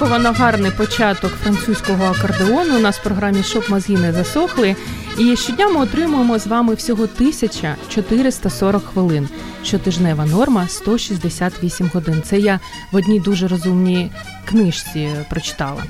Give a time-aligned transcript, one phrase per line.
[0.00, 2.76] Неочікувано гарний початок французького акордеону.
[2.76, 4.76] У нас в програмі «Щоб мозги не засохли.
[5.18, 9.28] І щодня ми отримуємо з вами всього 1440 хвилин.
[9.64, 12.22] Щотижнева норма 168 годин.
[12.24, 12.60] Це я
[12.92, 14.10] в одній дуже розумній
[14.48, 15.84] книжці прочитала.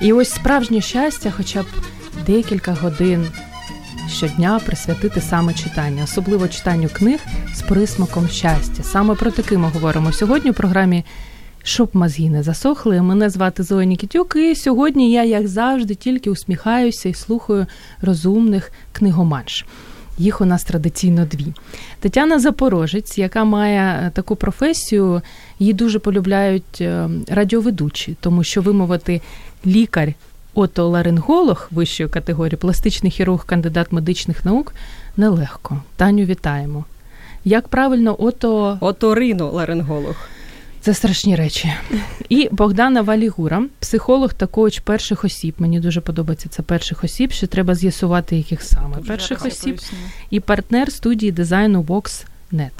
[0.00, 1.66] І ось справжнє щастя, хоча б
[2.26, 3.26] декілька годин
[4.08, 7.20] щодня присвятити саме читання, особливо читанню книг
[7.54, 8.82] з присмаком щастя.
[8.82, 11.04] Саме про таке ми говоримо сьогодні у програмі
[11.64, 13.02] щоб мозги не засохли.
[13.02, 17.66] Мене звати Зоя Нікітюк, і сьогодні я, як завжди, тільки усміхаюся і слухаю
[18.02, 19.66] розумних книгоманш.
[20.18, 21.46] Їх у нас традиційно дві.
[22.00, 25.22] Тетяна Запорожець, яка має е, таку професію,
[25.58, 29.20] її дуже полюбляють е, радіоведучі, тому що вимовити
[29.66, 30.12] лікар,
[30.54, 34.74] отоларинголог вищої категорії, пластичний хірург, кандидат медичних наук
[35.16, 35.82] нелегко.
[35.96, 36.84] Таню вітаємо.
[37.44, 40.16] Як правильно, ото Оториноларинголог.
[40.84, 41.72] Це страшні речі.
[42.28, 45.54] І Богдана Валігура, психолог та коуч перших осіб.
[45.58, 47.32] Мені дуже подобається це перших осіб.
[47.32, 49.80] Ще треба з'ясувати, яких саме перших осіб.
[50.30, 52.70] І партнер студії дизайну Vox.net.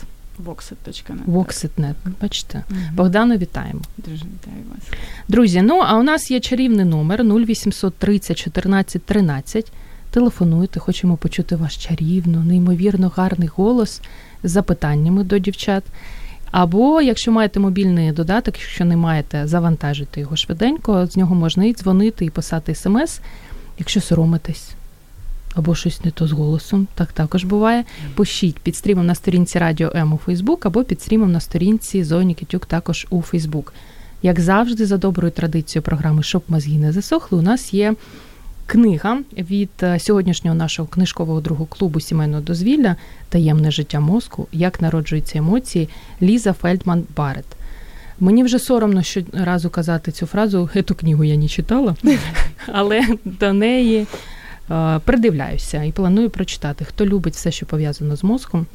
[0.44, 1.24] Voxit.net.
[1.26, 1.94] Voxit.net.
[2.22, 2.80] Бачите, Мгм.
[2.94, 3.80] Богдану вітаємо.
[3.98, 4.98] Дуже вітаю вас.
[5.28, 9.72] Друзі, ну а у нас є чарівний номер 0800 30 14 13.
[10.10, 14.00] Телефонуйте, хочемо почути ваш чарівно, неймовірно гарний голос
[14.42, 15.84] з запитаннями до дівчат.
[16.54, 21.74] Або, якщо маєте мобільний додаток, якщо не маєте, завантажити його швиденько, з нього можна і
[21.74, 23.20] дзвонити, і писати смс,
[23.78, 24.70] якщо соромитесь.
[25.54, 27.84] Або щось не то з голосом, так також буває.
[28.14, 32.34] Пишіть під стрімом на сторінці Радіо М у Фейсбук, або під стрімом на сторінці Зоні
[32.34, 33.74] Кітюк також у Фейсбук.
[34.22, 37.94] Як завжди, за доброю традицією програми Щоб мозги не засохли, у нас є
[38.66, 42.96] книга від е, сьогоднішнього нашого книжкового другого клубу сімейного дозвілля
[43.28, 45.88] Таємне життя мозку, як народжуються емоції
[46.22, 47.44] Ліза Фельдман Барет.
[48.20, 51.96] Мені вже соромно щоразу казати цю фразу, цю книгу я не читала,
[52.66, 54.06] але до неї
[54.70, 56.84] е, придивляюся і планую прочитати.
[56.84, 58.66] Хто любить все, що пов'язано з мозком,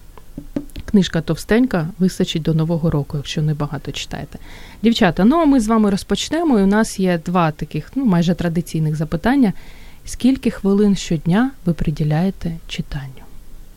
[0.86, 4.40] Книжка товстенька, вистачить до Нового року, якщо не багато читаєте.
[4.84, 6.60] Дівчата, ну а ми з вами розпочнемо.
[6.60, 9.54] І у нас є два таких ну, майже традиційних запитання.
[10.06, 13.24] Скільки хвилин щодня ви приділяєте читанню?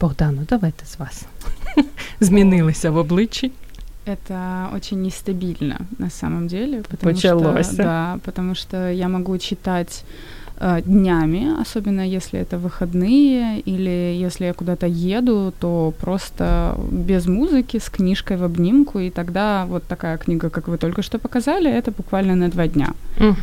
[0.01, 1.27] Богдану, давайте з вас.
[2.21, 3.53] Змінилися в обличчі.
[4.07, 6.83] Это очень нестабильно на самом деле.
[6.83, 7.67] Потому Началось.
[7.67, 10.05] Что, да, потому что я могу читать
[10.87, 17.91] днями, особенно если это выходные, или если я куда-то еду, то просто без музыки, с
[17.91, 22.37] книжкой в обнимку, и тогда вот такая книга, как вы только что показали, это буквально
[22.37, 22.95] на два дня.
[23.19, 23.37] Угу.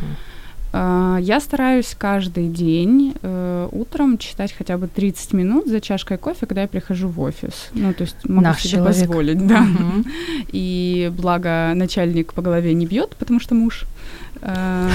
[0.72, 6.62] Я стараюсь каждый день э, утром читать хотя бы 30 минут за чашкой кофе, когда
[6.62, 7.70] я прихожу в офис.
[7.74, 8.96] Ну, то есть могу Наш себе человек.
[8.96, 9.62] позволить, да.
[9.62, 10.04] Мгм.
[10.52, 13.84] И благо начальник по голове не бьет, потому что муж.
[14.41, 14.89] Э,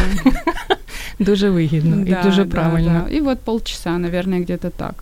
[1.19, 3.05] Дуже вигідно да, і дуже да, правильно.
[3.09, 3.16] да.
[3.16, 4.94] И вот полчаса, наверное, где-то так.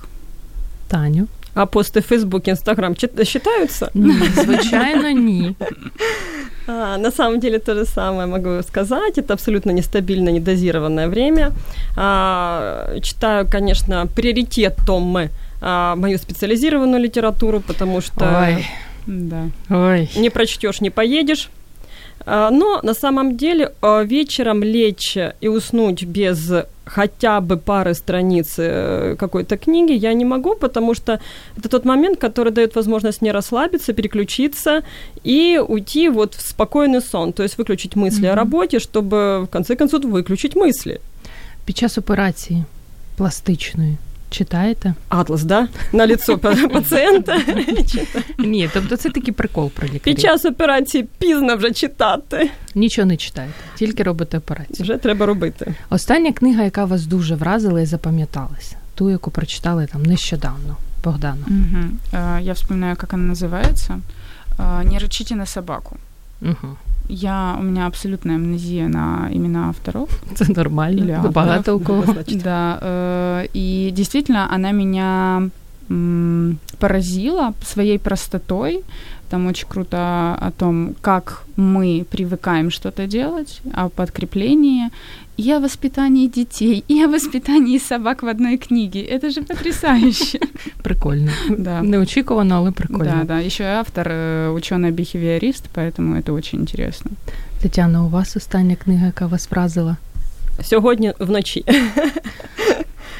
[0.88, 1.26] Таню.
[1.54, 3.90] А посты в Facebook, Instagram чит- считаются?
[3.94, 5.54] Ні, звичайно, ні.
[6.66, 9.18] А, на самом деле то же самое могу сказать.
[9.18, 11.50] Это абсолютно нестабильно, недозированное время.
[11.96, 15.18] А, читаю, конечно, приоритетом
[15.60, 18.66] а, мою специализированную литературу, потому что Ой,
[19.06, 19.42] Да.
[19.70, 20.10] ой.
[20.16, 21.48] не прочтешь, не поедешь.
[22.26, 26.52] А, Но на самом деле а, вечером лечь и уснуть без
[26.84, 31.12] хотя бы пары страниц э, какой-то книги я не могу, потому что
[31.58, 34.82] это тот момент, который дает возможность не расслабиться, переключиться
[35.26, 37.32] и уйти вот в спокойный сон.
[37.32, 38.36] То есть выключить мысли о Мгм.
[38.38, 40.98] работе, чтобы в конце концов выключить мысли.
[41.64, 42.64] Під час операції
[43.16, 43.96] пластичної
[44.33, 44.93] читаєте?
[45.09, 45.67] Атлас, да?
[45.93, 46.37] На лицо
[46.73, 47.41] пацієнта.
[48.39, 50.01] Ні, тобто це такий прикол про лікарів.
[50.01, 52.49] Під час операції пізно вже читати.
[52.75, 54.83] Нічого не читаєте, тільки робите операцію.
[54.83, 55.73] Вже треба робити.
[55.89, 60.77] Остання книга, яка вас дуже вразила і запам'яталася, ту, яку прочитали там нещодавно.
[61.03, 61.45] Богдана.
[61.47, 62.19] Угу.
[62.41, 63.99] Я вспоминаю, как она называется.
[64.59, 65.97] «Не рычите на собаку».
[66.41, 66.77] Угу.
[67.09, 70.09] Я, у меня абсолютная амнезия на имена авторов.
[70.31, 70.99] Это нормально.
[70.99, 72.05] Или Багато у кого.
[72.43, 75.49] Да, э, и действительно она меня
[75.90, 78.80] м, поразила своей простотой.
[79.30, 79.98] Там очень круто
[80.40, 84.88] о том, как мы привыкаем что-то делать, о подкреплении
[85.36, 89.00] и о воспитании детей, и о воспитании собак в одной книге.
[89.02, 90.40] Это же потрясающе.
[90.82, 91.30] Прикольно.
[91.50, 91.82] Да.
[91.82, 93.04] Неочікувано, але прикольно.
[93.04, 93.40] Да, да.
[93.40, 97.10] Еще и автор э, ученый-бихевиорист, поэтому это очень интересно.
[97.62, 99.96] Тетяна, у вас остання книга, яка вас вразила?
[100.62, 101.64] Сьогодні вночі.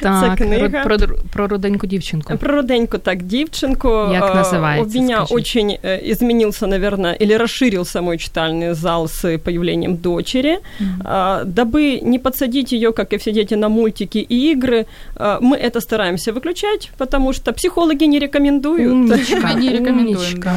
[0.00, 0.84] Так, Це книга.
[0.84, 2.36] Про, про, про руденьку дівчинку.
[2.36, 3.88] Про руденьку так девчонку.
[3.88, 5.34] Як называется, У меня скажите?
[5.34, 5.78] очень
[6.12, 10.58] изменился, наверное, или расширился мой читальный зал с появлением дочери.
[11.04, 14.86] А, Дабы не подсадить ее, как и все дети, на мультики и игры,
[15.16, 18.92] а, мы это стараемся выключать, потому что психологи не рекомендуют.
[18.92, 20.52] Умничка, не рекомендуем, умничка.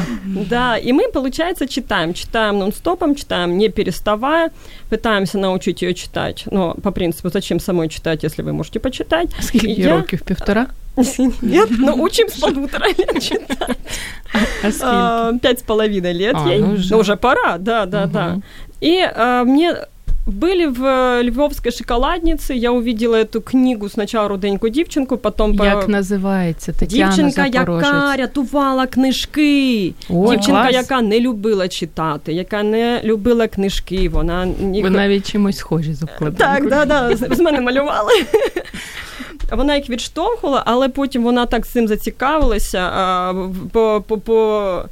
[0.50, 2.14] Да, и мы, получается, читаем.
[2.14, 4.50] Читаем нон-стопом, читаем не переставая,
[4.90, 6.44] пытаемся научить ее читать.
[6.50, 9.27] Но по принципу, зачем самой читать, если вы можете почитать?
[9.41, 10.21] Скільки їй Я- років?
[10.21, 10.65] Півтора?
[11.41, 13.77] Нет, но учим с полутора лет читать.
[14.63, 14.85] А скільки?
[14.85, 16.59] А, Пять с половиной лет А, ей.
[16.59, 16.93] ну уже.
[16.93, 18.27] Ну, уже пора, да, да, да.
[18.27, 18.43] Мгм.
[18.83, 19.75] И а, мне
[20.27, 25.87] были в э, Львовской шоколаднице, я увидела эту книгу сначала «Руденьку дівчинку», потом по- Як
[25.87, 26.71] називається?
[26.71, 28.17] Тетяна Дівчинка, яка Запорожець.
[28.19, 29.93] рятувала книжки.
[30.09, 30.73] Ой, Дівчинка, клас.
[30.73, 34.09] яка не любила читати, яка не любила книжки.
[34.09, 34.83] Вона ні...
[34.83, 36.69] Ви навіть чимось схожі з обкладинкою.
[36.69, 38.11] Так, да, да, з з мене малювали.
[39.51, 44.85] Вона їх відштовхувала, але потім вона так цим зацікавилася, а, в- по, по, по,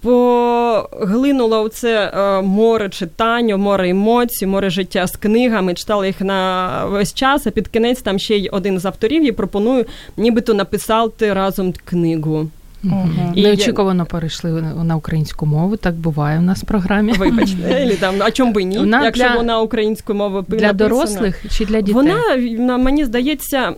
[0.00, 6.84] поглинула у це е, море читання, море емоцій, море життя з книгами, читала їх на
[6.86, 9.84] весь час, а під кінець там ще й один з авторів їй пропонує
[10.16, 12.48] нібито написати разом книгу.
[12.82, 13.32] Мгм.
[13.34, 15.76] І Неочікувано перейшли на- українську мову.
[15.76, 17.12] Так буває в нас в програмі.
[17.12, 20.88] Вибачте, там, а чому би ні, Вона якщо для- вона українською мовою Для написана.
[20.88, 21.94] дорослих чи для дітей?
[21.94, 22.16] Вона
[22.58, 23.72] на- мені здається,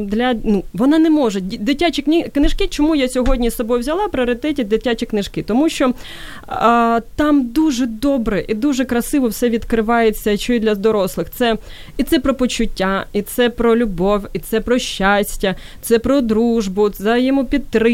[0.00, 2.02] для ну вона не може дитячі
[2.34, 2.66] книжки.
[2.66, 5.42] Чому я сьогодні з собою взяла пріоритеті дитячі книжки?
[5.42, 5.92] Тому що е,
[7.16, 11.30] там дуже добре і дуже красиво все відкривається, що і для дорослих.
[11.30, 11.56] Це
[11.96, 16.88] і це про почуття, і це про любов, і це про щастя, це про дружбу,
[16.88, 17.85] взаємопідтримку.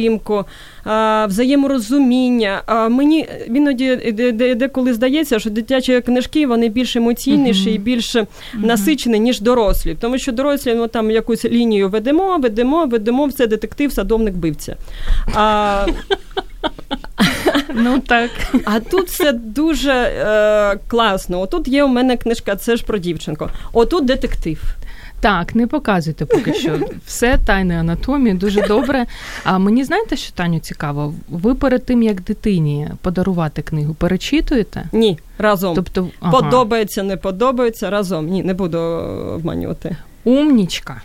[0.86, 2.62] Е, Взаєморозуміння.
[2.90, 3.96] Мені іноді
[4.32, 8.16] де- деколи здається, що дитячі книжки вони більш емоційніші і більш
[8.54, 9.96] насичені, ніж дорослі.
[10.00, 14.76] Тому що дорослі ну, там якусь лінію ведемо, ведемо, ведемо, це детектив, садовник, бивця.
[15.34, 15.86] А,
[17.74, 18.30] Ну так.
[18.64, 21.40] а тут все дуже е, класно.
[21.40, 23.48] Отут є у мене книжка, це ж про дівчинку.
[23.72, 24.62] Отут детектив.
[25.22, 26.78] Так, не показуйте поки що.
[27.06, 29.06] Все тайне анатомії, дуже добре.
[29.44, 31.14] А мені знаєте, що Таню цікаво?
[31.28, 34.84] Ви перед тим, як дитині подарувати книгу, перечитуєте?
[34.92, 35.74] Ні, разом.
[35.74, 36.32] Тобто, ага.
[36.32, 38.26] Подобається, не подобається разом.
[38.26, 38.78] Ні, не буду
[39.34, 39.96] обманювати.
[40.24, 41.02] умнічка.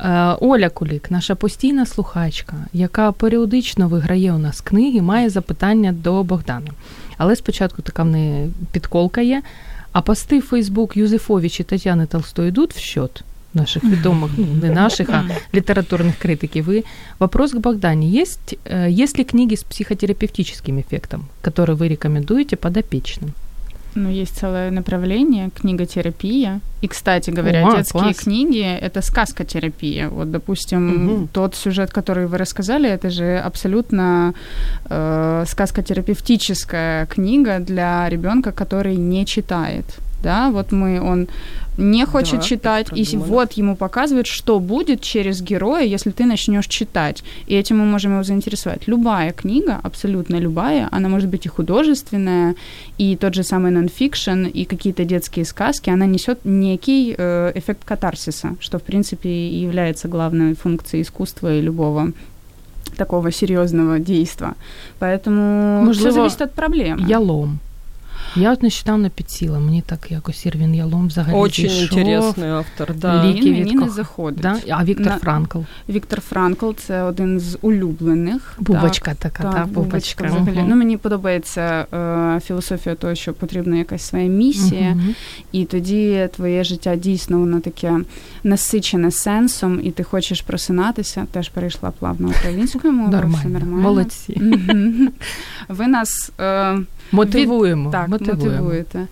[0.00, 6.22] Е, Оля Кулік, наша постійна слухачка, яка періодично виграє у нас книги, має запитання до
[6.22, 6.70] Богдана.
[7.18, 9.42] Але спочатку така в неї підколка є.
[9.94, 13.24] А пости в Фейсбук Юзефович і Тетяни Толстой йдуть в счет
[13.54, 16.68] наших відомих, ну, не наших, а литературных критиков.
[16.68, 16.84] И
[17.18, 18.08] вопрос к Богдане.
[18.08, 23.34] Есть, э, есть ли книги с психотерапевтическим эффектом, которые вы рекомендуете подопечным?
[23.94, 26.60] Ну, есть целое направление, книготерапия.
[26.82, 28.16] И, кстати говоря, О, детские класс.
[28.16, 30.08] книги– это сказкотерапия.
[30.08, 31.28] Вот, допустим, Мгм.
[31.32, 34.34] тот сюжет, который вы рассказали, это же абсолютно
[34.90, 39.84] э, сказкотерапевтическая книга для ребенка, который не читает.
[40.22, 41.28] Да, вот мы, он
[41.76, 43.32] не хочет Да, читать, и продумано.
[43.32, 47.24] вот ему показывают, что будет через героя, если ты начнешь читать.
[47.46, 48.86] И этим мы можем его заинтересовать.
[48.88, 52.54] Любая книга, абсолютно любая, она может быть и художественная,
[52.98, 58.56] и тот же самый нонфикшн, и какие-то детские сказки, она несет некий э, эффект катарсиса,
[58.60, 62.12] что, в принципе, и является главной функцией искусства и любого
[62.96, 64.54] такого серьезного действа.
[64.98, 67.02] Поэтому все Можливо, зависит от проблемы.
[67.08, 67.58] Ялом.
[68.36, 71.98] Я от нещодавно підсіла, мені так якось Ірвін Ялом взагалі Очень зайшов.
[71.98, 73.24] интересный автор, да.
[73.26, 74.40] Ліки Він від мені не заходить.
[74.40, 74.56] Да?
[74.70, 75.58] А Віктор На- Франкл.
[75.88, 78.54] Віктор Франкл це один з улюблених.
[78.58, 80.24] Бубочка така, Так, та, так, бубочка.
[80.26, 80.58] взагалі.
[80.58, 80.68] Мгм.
[80.68, 85.14] Ну, мені подобається е, філософія того, що потрібна якась своя місія, Мгм.
[85.52, 88.00] і тоді твоє життя дійсно воно таке
[88.44, 91.26] насичене сенсом, і ти хочеш просинатися.
[91.32, 93.10] Теж перейшла плавно українською мовою.
[93.18, 93.58] все Нормально.
[93.58, 93.82] нормально.
[93.82, 94.40] Молодці.
[95.68, 96.78] Ви нас е,
[97.12, 97.90] Мотивуємо.
[97.90, 98.50] так, мотивуємо.
[98.50, 98.98] мотивуєте.
[98.98, 99.06] Е,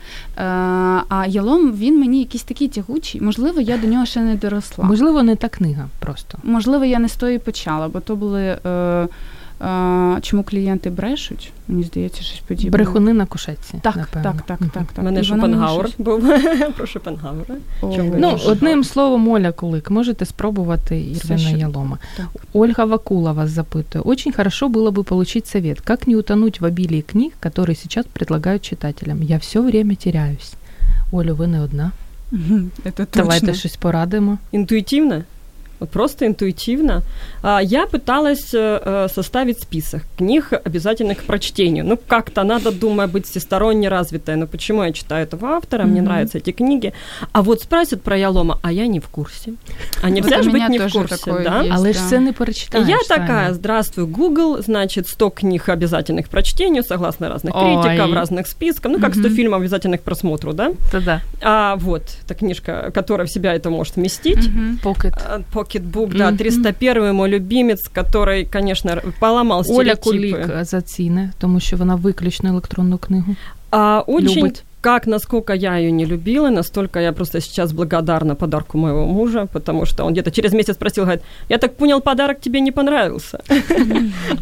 [1.08, 3.20] а ялом він мені якийсь такий тягучий.
[3.20, 4.84] Можливо, я до нього ще не доросла.
[4.84, 6.38] Можливо, не та книга просто.
[6.42, 8.58] Можливо, я не з тої почала, бо то були.
[8.66, 9.08] Е,
[10.21, 11.51] чому клієнти брешуть?
[11.67, 12.69] Мені здається, щось подібне.
[12.71, 13.73] Брехуни на кушетці.
[13.81, 14.23] Так, напевно.
[14.31, 14.69] так, так, Мгм.
[14.73, 14.99] так, так.
[14.99, 16.23] У мене І вона мені Шопенгауер щось- був
[16.77, 17.55] про Шопенгауера.
[17.81, 21.97] О, Чому Ну, Дуже одним словом, Оля Кулик, можете спробувати Все, Ирвина що- Ялома.
[22.17, 22.25] Так.
[22.53, 24.01] Ольга Вакула вас запытывает.
[24.07, 28.61] Очень хорошо было бы получить совет, как не утонуть в обилии книг, которые сейчас предлагают
[28.61, 29.23] читателям.
[29.23, 30.53] Я все время теряюсь.
[31.11, 31.91] Олю, ви не одна.
[32.31, 33.05] Мгм, Це точно.
[33.13, 34.37] Давайте щось порадимо.
[34.51, 35.23] Интуитивно.
[35.82, 37.02] Вот просто интуитивно.
[37.42, 41.84] А, Я пыталась э, э, составить список книг, обязательных к прочтению.
[41.84, 44.36] Ну, как-то надо, думаю, быть всесторонне развитой.
[44.36, 46.04] Ну, почему я читаю этого автора, мне Мгм.
[46.10, 46.92] нравятся эти книги.
[47.32, 49.52] А вот спросят про Ялома, а я не в курсе.
[50.02, 51.62] А Вот нельзя у же быть не в курсе, да?
[51.62, 51.72] есть.
[51.74, 52.08] Але ж да.
[52.08, 52.88] це не перечитаєш.
[52.88, 58.92] я такая, здравствуй, Google, значит, 100 книг обязательных к прочтению, согласно разных критиков, разных списков,
[58.92, 59.36] ну, как 100 Мгм.
[59.36, 60.70] фильмов обязательных к просмотру, да?
[60.92, 61.20] Та да.
[61.40, 64.48] А вот, эта книжка, которая в себя это может вместить.
[64.48, 64.78] Мгм.
[64.82, 65.14] Покет.
[65.80, 66.36] Pocketbook, да, Мгм.
[66.36, 69.94] 301 мой любимец, который, конечно, р- поломал Оля.
[69.96, 73.36] Кулік заціне, тому що вона виключно електронну книгу.
[73.70, 78.77] А, очень, любит как, насколько я ее не любила, настолько я просто сейчас благодарна подарку
[78.77, 82.61] моего мужа, потому что он где-то через месяц спросил, говорит, я так понял, подарок тебе
[82.61, 83.39] не понравился.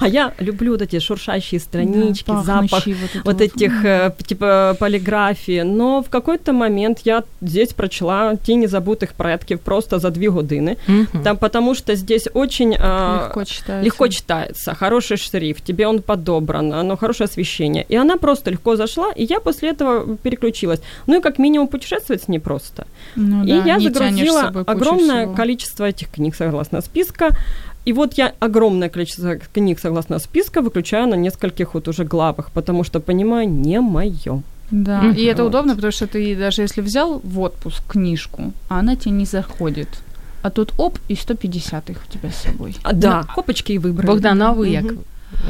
[0.02, 3.42] А я люблю вот эти шуршащие странички, Да, запах пахнущий вот это вот вот.
[3.42, 5.64] этих, э, типа, полиграфии.
[5.64, 10.76] Но в какой-то момент я здесь прочла «Тіні забутых предків» просто за две годины.
[10.88, 11.24] Мгм.
[11.24, 13.86] Там, потому что здесь очень а, Легко читается.
[13.86, 17.86] легко читается, хороший шрифт, тебе он подобран, оно хорошее освещение.
[17.90, 20.81] И она просто легко зашла, и я после этого переключилась.
[21.07, 22.87] Ну и как минимум путешествовать непросто.
[23.17, 25.35] Ну и да, я загрузила огромное всего.
[25.37, 27.29] количество этих книг согласно списка.
[27.89, 32.85] И вот я огромное количество книг согласно списка выключаю на нескольких вот уже главах, потому
[32.85, 34.43] что понимаю, не мое.
[34.71, 35.17] Да, Мгм.
[35.17, 35.49] и это Вот.
[35.49, 39.89] удобно, потому что ты даже если взял в отпуск книжку, а она тебе не заходит,
[40.43, 42.75] а тут оп, и 150 их у тебя с собой.
[42.83, 44.07] А, да, хопочки и выбрали.
[44.07, 44.81] Богдан, а ви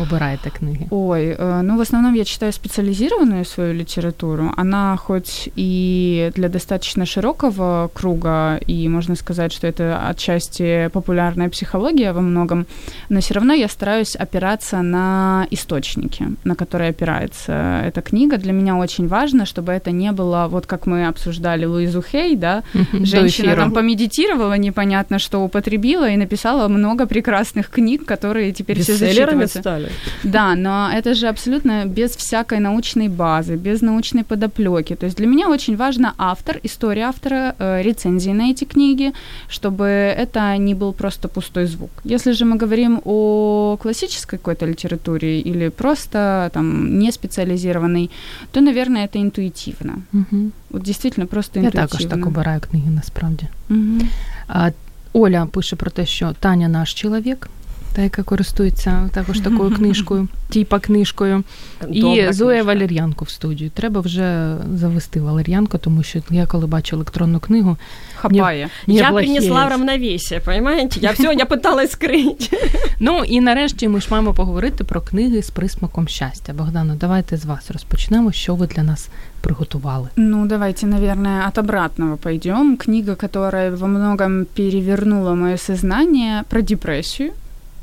[0.03, 0.87] обираєте книги?
[0.91, 4.53] Ой, э, ну в основном я читаю специализированную свою литературу.
[4.57, 12.13] Она хоть и для достаточно широкого круга, и можно сказать, что это отчасти популярная психология
[12.13, 12.67] во многом,
[13.09, 18.37] но все равно я стараюсь опираться на источники, на которые опирается эта книга.
[18.37, 22.63] Для меня очень важно, чтобы это не было, вот как мы обсуждали Луизу Хей, да,
[22.93, 29.70] Женщина там помедитировала, непонятно что употребила и написала много прекрасных книг, которые теперь все зачитываются.
[29.71, 29.89] Стали.
[30.25, 34.97] Да, но это же абсолютно без всякой научной базы, без научной подоплеки.
[34.97, 39.13] То есть для меня очень важно автор, история автора, э, рецензии на эти книги,
[39.49, 41.91] чтобы это не был просто пустой звук.
[42.05, 48.11] Если же мы говорим о классической какой-то литературе или просто там не специализированной,
[48.53, 50.03] то, наверное, это интуитивно.
[50.13, 50.53] Мгм.
[50.71, 51.89] Вот действительно просто Я интуитивно.
[51.89, 53.47] також так обираю книги насправді.
[53.69, 54.09] Мгм.
[54.49, 54.71] А,
[55.13, 57.49] Оля пише про те, що Таня наш чоловік,
[57.93, 61.45] та яка користується також такою книжкою, типа книжкою.
[61.91, 62.63] І Зоя книжка.
[62.63, 63.71] Валер'янку в студію.
[63.71, 67.77] Треба вже завести Валер'янку, тому що я коли бачу електронну книгу,
[68.17, 68.69] Хапая.
[68.87, 71.01] не я принесла равновесие, понимаете?
[71.01, 72.53] Я все, я пыталась скрыть.
[73.03, 76.53] Ну і нарешті ми ж маємо поговорити про книги з присмаком щастя.
[76.53, 79.09] Богдано, давайте з вас розпочнемо, що ви для нас
[79.41, 80.09] приготували.
[80.17, 82.77] Ну, давайте, наверное, от обратного пойдем.
[82.77, 87.33] Книга, которая во многом перевернула мое сознание про депрессию,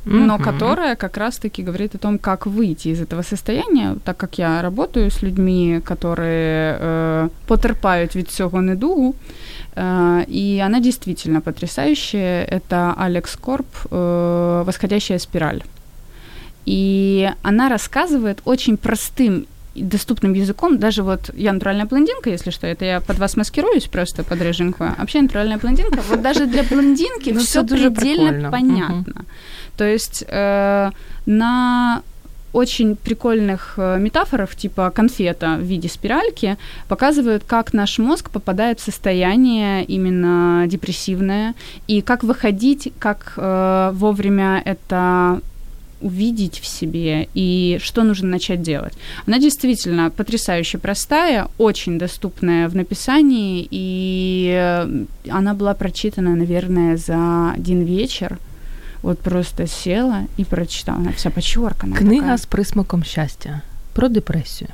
[0.08, 4.62] но которая как раз-таки говорит о том, как выйти из этого состояния, так как я
[4.62, 9.16] работаю с людьми, которые э, потерпают від цього недугу.
[9.76, 12.44] Э, и она действительно потрясающая.
[12.46, 15.62] Это Алекс Корп э, «Восходящая спираль».
[16.66, 19.46] И она рассказывает очень простым
[19.78, 24.24] доступным языком, даже вот я натуральная блондинка, если что, это я под вас маскируюсь просто
[24.24, 29.26] под рыженьку, а вообще натуральная блондинка, вот даже для блондинки Ну, все предельно понятно.
[29.78, 30.92] То есть э,
[31.26, 32.02] на
[32.54, 36.58] очень прикольных э, метафорах, типа конфета в виде спиральки,
[36.88, 41.54] показывают, как наш мозг попадает в состояние именно депрессивное,
[41.88, 45.42] и как выходить, как э, вовремя это
[46.02, 48.94] увидеть в себе и что нужно начать делать.
[49.28, 57.52] Она действительно потрясающе простая, очень доступная в написании, и э, она была прочитана, наверное, за
[57.58, 58.38] один вечер.
[59.04, 60.98] Вот просто села и прочитала.
[61.00, 61.96] Она вся подчеркана.
[61.96, 63.62] Книга з присмаком щастя
[63.94, 64.70] про депресію.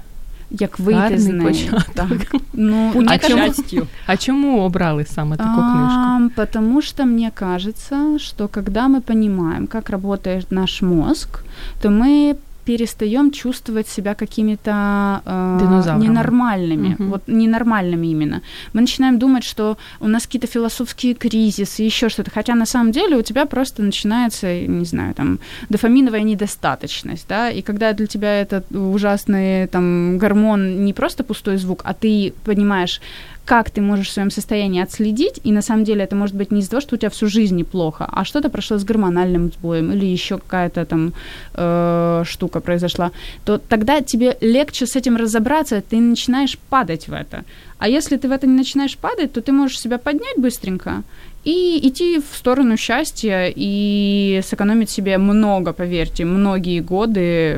[0.53, 1.71] Як вийти з неї.
[1.93, 2.35] Так.
[2.53, 3.87] Ну, к чому-.
[4.07, 5.99] А чому обрали саме таку книжку?
[5.99, 11.39] А, Потому что мне кажется, что когда мы понимаем, как работает наш мозг,
[11.81, 17.03] то мы перестаем чувствовать себя какими-то э, ненормальными, угу.
[17.03, 18.41] вот ненормальными именно.
[18.73, 23.17] Мы начинаем думать, что у нас какие-то философские кризисы, еще что-то, хотя на самом деле
[23.17, 25.39] у тебя просто начинается, не знаю, там,
[25.69, 31.81] дофаминовая недостаточность, да, и когда для тебя этот ужасный там гормон не просто пустой звук,
[31.85, 33.01] а ты понимаешь,
[33.45, 36.59] как ты можешь в своем состоянии отследить, и на самом деле это может быть не
[36.59, 40.05] из-за того, что у тебя всю жизнь неплохо, а что-то прошло с гормональным сбоем или
[40.05, 41.13] еще какая-то там
[41.53, 43.11] э, штука произошла,
[43.45, 47.43] то тогда тебе легче с этим разобраться, ты начинаешь падать в это.
[47.79, 51.03] А если ты в это не начинаешь падать, то ты можешь себя поднять быстренько
[51.48, 57.56] и идти в сторону счастья и сэкономить себе много, поверьте, многие годы,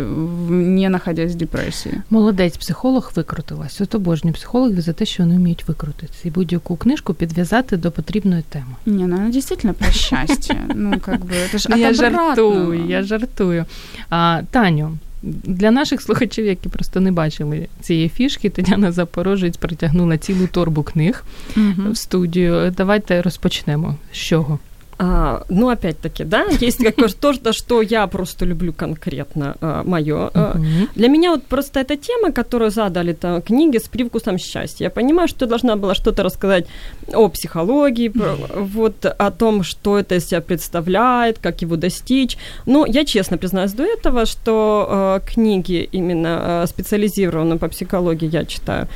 [0.49, 1.95] не находясь в депресії.
[2.11, 3.81] Молодець, психолог викрутилась.
[3.81, 8.43] От обожнюю психологи за те, що вони вміють викрутитися і будь-яку книжку підв'язати до потрібної
[8.49, 8.75] теми.
[8.87, 10.57] Не, ну она действительно про счастье.
[10.75, 13.65] Ну, как бы, это ж ну, Я жартую, я жартую.
[14.11, 20.47] А, Таню, для наших слухачів, які просто не бачили цієї фішки, Тетяна Запорожець притягнула цілу
[20.47, 21.25] торбу книг
[21.57, 21.91] угу.
[21.91, 22.75] в студію.
[22.77, 23.97] Давайте розпочнемо.
[24.13, 24.59] З чого?
[24.98, 30.30] А, ну, опять-таки, да, есть какое то, что я просто люблю конкретно а, мое.
[30.34, 30.58] А,
[30.96, 34.86] для меня вот просто эта тема, которую задали там книги с привкусом счастья.
[34.86, 36.68] Я понимаю, что я должна была что-то рассказать
[37.14, 38.12] о психологии,
[38.56, 42.38] вот о том, что это из себя представляет, как его достичь.
[42.66, 48.46] Но я честно признаюсь до этого, что а, книги именно а, специализированные по психологии я
[48.46, 48.88] читаю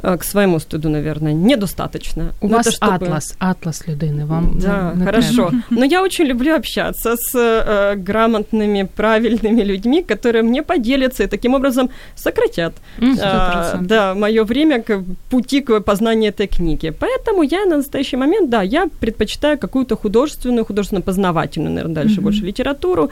[0.00, 2.34] к своему стыду, наверное, недостаточно.
[2.40, 2.94] У Но вас чтобы...
[2.94, 5.48] атлас, атлас людины, вам Да, не, хорошо.
[5.48, 5.64] Треба.
[5.70, 11.54] Но я очень люблю общаться с э, грамотными, правильными людьми, которые мне поделятся и таким
[11.54, 16.90] образом сократят э, да, мое время к пути к познанию этой книги.
[16.90, 22.24] Поэтому я на настоящий момент, да, я предпочитаю какую-то художественную, художественно-познавательную, наверное, дальше mm-hmm.
[22.24, 23.10] больше литературу.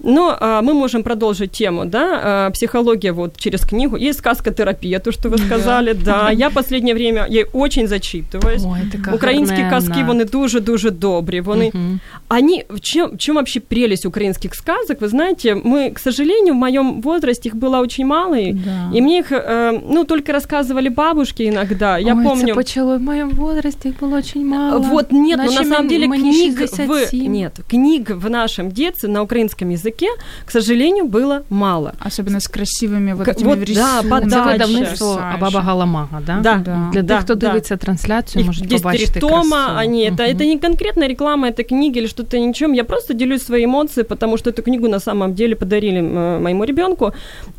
[0.00, 3.96] Но а, мы можем продолжить тему, да, а, психология вот через книгу.
[3.96, 6.24] Есть сказка-терапия, то, что вы сказали, да.
[6.24, 6.30] да.
[6.30, 8.62] Я последнее время ей очень зачитываюсь.
[8.64, 11.40] Ой, Українські казки, вони дуже-дуже добрі.
[11.40, 11.98] Вони, угу.
[12.28, 15.00] они, в чем, в чем вообще прелесть украинских сказок?
[15.00, 18.90] Вы знаете, мы, к сожалению, в моем возрасте их было очень мало, да.
[18.94, 21.98] и мне их, э, ну, только рассказывали бабушки иногда.
[21.98, 22.44] Я Ой, помню...
[22.44, 24.78] это почало в моем возрасте их было очень мало.
[24.78, 27.12] Вот нет, но на самом деле книг в...
[27.12, 29.87] Нет, книг в нашем детстве на украинском языке,
[30.45, 31.93] к сожалению, было мало.
[31.99, 34.57] Особенно с красивыми вот этими вот, Да, подача.
[35.19, 36.39] а баба Галамага, да?
[36.39, 36.55] Да.
[36.57, 36.89] да.
[36.91, 37.51] Для тех, кто да.
[37.51, 42.39] дивиться трансляцию, может побачити тома, они, это, это не конкретная реклама этой книги или что-то
[42.39, 46.39] ничем, я просто делюсь свои эмоции, потому что эту книгу на самом деле подарили э,
[46.39, 47.13] моему ребенку,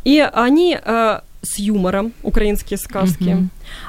[0.05, 3.23] и они э, с юмором, украинские сказки.
[3.23, 3.47] Mm-hmm.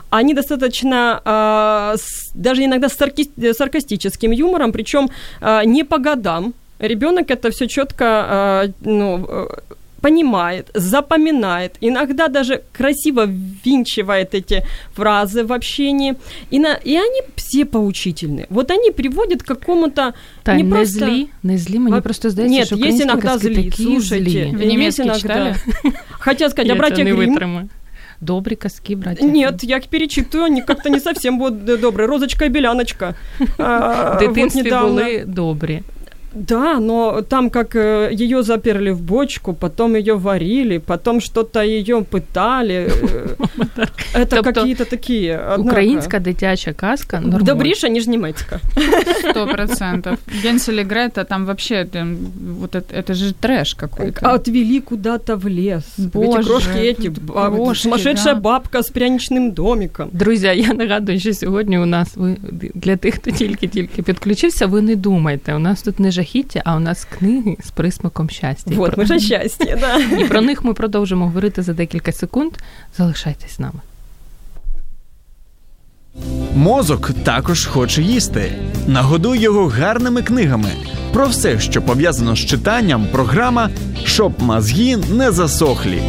[0.09, 5.09] Они достаточно, э, с, даже иногда с сарки- саркастическим юмором, причем
[5.41, 9.46] э, не по годам Ребенок это все четко э, ну, э,
[10.00, 14.62] понимает, запоминает, иногда даже красиво ввинчивает эти
[14.94, 16.14] фразы в общении,
[16.50, 18.46] и, на, и они все поучительные.
[18.50, 20.12] Вот они приводят к какому-то...
[20.42, 20.98] Та, не, не просто...
[20.98, 24.30] зли, не зли, мне просто здається, Нет, що есть иногда зли, слушайте.
[24.30, 24.54] Злі.
[24.56, 25.20] Вы немецкий иногда...
[25.20, 25.54] читали?
[26.10, 27.68] Хотел сказать, а братья Гримм...
[28.20, 29.26] Добрі казки, братья.
[29.26, 32.06] Нет, я их перечитываю, они как-то не совсем будут добрые.
[32.06, 33.14] Розочка и Беляночка.
[33.58, 35.82] В дитинстві були добрі.
[36.36, 42.02] Да, но там как э, ее заперли в бочку, потом ее варили, потом что-то ее
[42.02, 42.90] пытали.
[43.76, 45.40] Э, это какие-то такие.
[45.58, 47.22] Українська дитяча казка.
[47.24, 48.60] Добріша, ніж німецька.
[49.30, 50.16] Сто процентов.
[50.42, 51.86] Генсель и Грета, там вообще,
[52.60, 54.30] вот это, это же трэш какой-то.
[54.34, 55.84] Отвели куда-то в лес.
[55.98, 58.40] Боже, эти крошки эти, крошки, сумасшедшая да.
[58.40, 60.08] бабка з пряничним домиком.
[60.12, 62.36] Друзі, я нагадую, що сьогодні у нас, ви,
[62.74, 66.79] для тих, хто тільки-тільки підключився, ви не думайте, у нас тут не жахіття, а у
[66.79, 68.71] нас книги з присмаком щастя.
[68.75, 70.17] Вот, ми щастя, да.
[70.17, 72.53] І про них ми продовжимо говорити за декілька секунд.
[72.97, 73.79] Залишайтесь з нами.
[76.55, 78.53] Мозок також хоче їсти.
[78.87, 80.69] Нагодуй його гарними книгами.
[81.13, 83.69] Про все, що пов'язано з читанням, програма
[84.05, 86.01] щоб мозги не засохлі.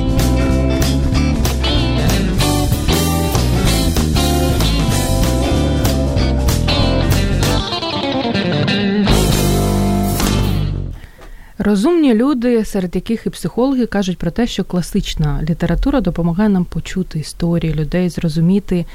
[11.65, 17.19] Розумні люди, серед яких і психологи кажуть про те, що класична література допомагає нам почути
[17.19, 18.87] історії людей, зрозуміти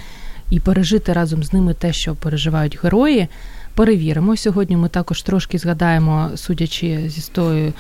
[0.50, 3.28] і пережити разом з ними те, що переживають герої.
[3.76, 4.38] Перевіримо.
[4.38, 7.74] Сьогодні ми також трошки згадаємо, судячи зі тої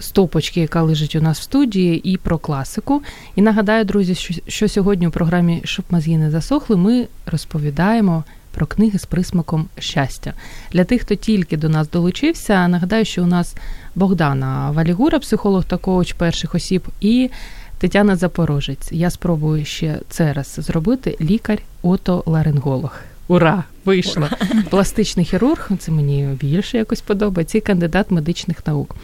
[0.00, 3.02] стопочки, яка лежить у нас в студії, і про класику.
[3.36, 8.66] І нагадаю, друзі, що, що сьогодні у програмі Щоб мозги не засохли, ми розповідаємо про
[8.66, 10.32] книги з присмаком щастя.
[10.72, 13.54] Для тих, хто тільки до нас долучився, нагадаю, що у нас
[13.94, 17.30] Богдана Валігура, психолог та коуч перших осіб, і
[17.78, 18.92] Тетяна Запорожець.
[18.92, 22.92] Я спробую ще це раз зробити лікар-отоларинголог.
[23.28, 23.64] Ура!
[23.84, 24.28] Вийшло!
[24.70, 28.96] Пластичний хірург, це мені більше якось подобається, і кандидат медичних наук.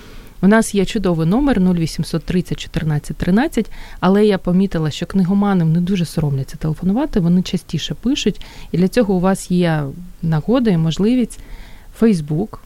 [0.42, 5.80] У нас є чудовий номер 0800 30 14 13, але я помітила, що книгоманам не
[5.80, 8.40] дуже соромляться телефонувати, вони частіше пишуть,
[8.72, 9.82] і для цього у вас є
[10.22, 11.40] нагода і можливість
[11.98, 12.62] Фейсбук,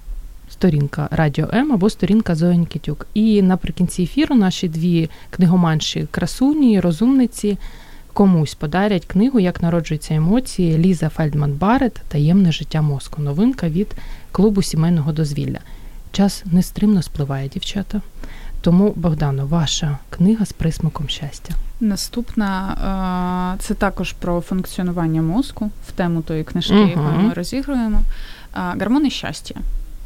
[0.51, 3.07] сторінка Радіо М або сторінка Зоя Нікітюк.
[3.15, 7.59] І наприкінці ефіру наші дві книгоманші красуні, розумниці
[8.13, 13.23] комусь подарять книгу, як народжуються емоції Ліза Фельдман Барет Таємне життя мозку.
[13.23, 13.89] Новинка від
[14.33, 15.59] клубу сімейного дозвілля.
[16.14, 18.02] Час нестримно спливає, дівчата.
[18.62, 21.54] Тому, Богдано, ваша книга з присмаком щастя.
[21.80, 28.02] Наступна це також про функціонування мозку в тему тої книжки, яку ми розігруємо.
[28.80, 29.56] Гормони щастя.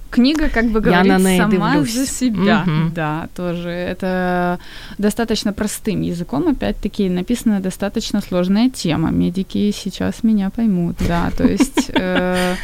[0.10, 1.94] Книга как бы говорит сама дивлюсь.
[1.96, 2.64] за себя.
[2.68, 2.92] Угу.
[2.96, 3.70] Да, тоже.
[3.70, 4.60] Это
[5.00, 9.10] достаточно простым языком, опять-таки, написана достаточно сложная тема.
[9.10, 11.32] Медики сейчас меня поймут, да.
[11.38, 12.56] То есть э,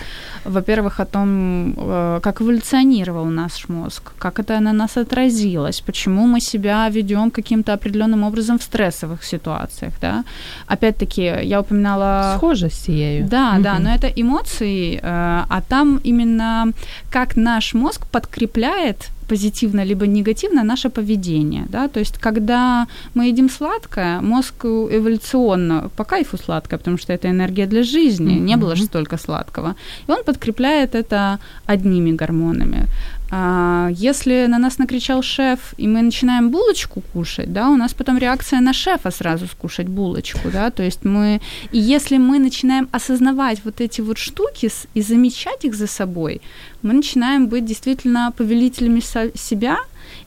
[0.45, 6.41] во-первых, о том, э, как эволюционировал наш мозг, как это на нас отразилось, почему мы
[6.41, 10.25] себя ведем каким-то определенным образом в стрессовых ситуациях, да.
[10.67, 12.35] Опять-таки, я упоминала...
[12.37, 13.27] Схожесть ею.
[13.29, 13.63] Да, угу.
[13.63, 16.73] да, но это эмоции, э, а там именно
[17.11, 23.51] как наш мозг подкрепляет позитивно либо негативно наше поведение, да, то есть когда мы едим
[23.51, 28.47] сладкое, мозг эволюционно по кайфу сладкое, потому что это энергия для жизни, mm-hmm.
[28.47, 29.75] не было же столько сладкого,
[30.09, 32.87] и он подкрепляет это одними гормонами.
[33.31, 38.19] А, если на нас накричал шеф, и мы начинаем булочку кушать, да, у нас потом
[38.19, 41.41] реакция на шефа сразу скушать булочку, да, то есть мы,
[41.73, 46.41] и если мы начинаем осознавать вот эти вот штуки и замечать их за собой,
[46.83, 49.01] мы начинаем быть действительно повелителями
[49.35, 49.79] себя,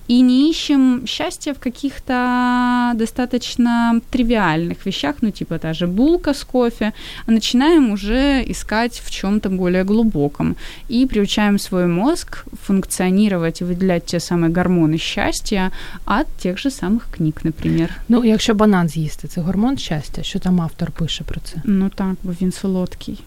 [0.08, 6.43] и не ищем счастья в каких-то достаточно тривиальных вещах, ну типа та же булка с
[6.43, 6.93] кофе,
[7.26, 10.56] а начинаем уже искать в чем-то более глубоком
[10.89, 15.72] и приучаем свой мозг функционировать и выделять те самые гормоны счастья
[16.06, 17.89] от тех же самых книг, например.
[18.10, 21.62] Ну, якщо банан з'їсти, це гормон щастя, що там автор пише про це?
[21.65, 23.20] Ну так, бо він солодкий.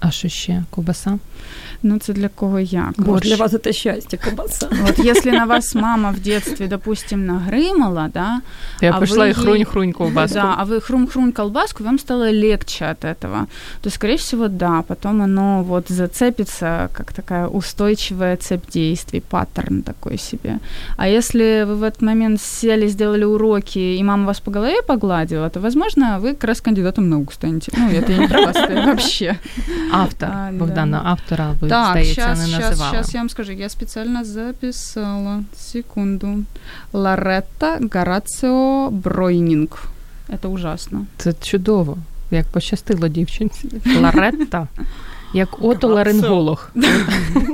[0.00, 0.64] А що ще?
[0.70, 1.18] Ковбаса?
[1.82, 2.94] Ну, це для кого як?
[2.98, 3.28] Борщ.
[3.28, 4.68] Для вас это счастье, ковбаса.
[4.82, 8.40] Вот если на вас мама в детстве, допустим, нагрымала, да,
[8.80, 10.34] я а пришла и хрунь-хрунь колбаску.
[10.34, 13.46] Да, а вы хрум-хрунь колбаску, вам стало легче от этого.
[13.82, 20.18] То, скорее всего, да, потом оно вот зацепится, как такая устойчивая цепь действий, паттерн такой
[20.18, 20.58] себе.
[20.96, 25.48] А если вы в этот момент сели, сделали уроки, и мама вас по голове погладила,
[25.50, 27.72] то, возможно, вы как раз кандидатом наук станете.
[27.76, 29.38] Ну, это я не про вас вообще.
[29.92, 31.10] Автор, а, Богдана, да.
[31.10, 32.68] автора ви, так, здається, щас, не називала.
[32.68, 35.40] Так, зараз я вам скажу, я спеціально записала.
[35.56, 36.38] Секунду.
[36.92, 39.88] Ларетта Гараціо Бройнінг.
[40.42, 41.06] Це ужасно.
[41.16, 41.98] Це чудово.
[42.30, 43.68] Як пощастило дівчинці.
[44.00, 44.68] Ларетта.
[45.34, 46.70] Як отоларинголог.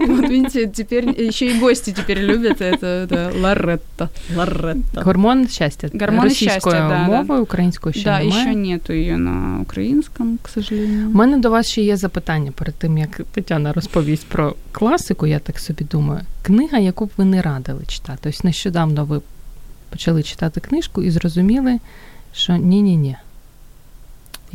[0.06, 4.10] Вот видите, теперь еще и гости теперь любят это, Лоретта.
[4.37, 5.02] Лоретта.
[5.02, 5.90] Гормон счастья.
[5.92, 8.42] Гормон счастья, да, мовою, українською ще да, немає.
[8.42, 11.08] ще нету її на українському, к сожалению.
[11.08, 15.38] У мене до вас ще є запитання перед тим, як Тетяна розповість про класику, я
[15.38, 16.20] так собі думаю.
[16.42, 18.28] Книга, яку б ви не радили читати.
[18.28, 19.20] Ось нещодавно ви
[19.90, 21.78] почали читати книжку і зрозуміли,
[22.32, 23.16] що ні-ні-ні.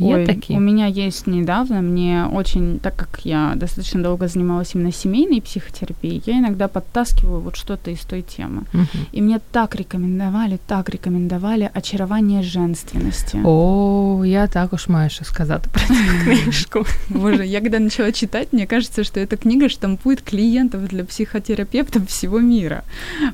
[0.00, 0.58] Ой, такие?
[0.58, 6.22] У меня есть недавно, мне очень, так как я достаточно долго занималась именно семейной психотерапией,
[6.26, 8.62] я иногда подтаскиваю вот что-то из той темы.
[8.74, 8.98] Угу.
[9.12, 13.40] И мне так рекомендовали, так рекомендовали очарование женственности.
[13.44, 16.84] О, я також маю що сказати про цю книжку.
[17.08, 22.40] Боже, я когда начала читать, мне кажется, что эта книга штампует клиентов для психотерапевтов всего
[22.40, 22.82] мира.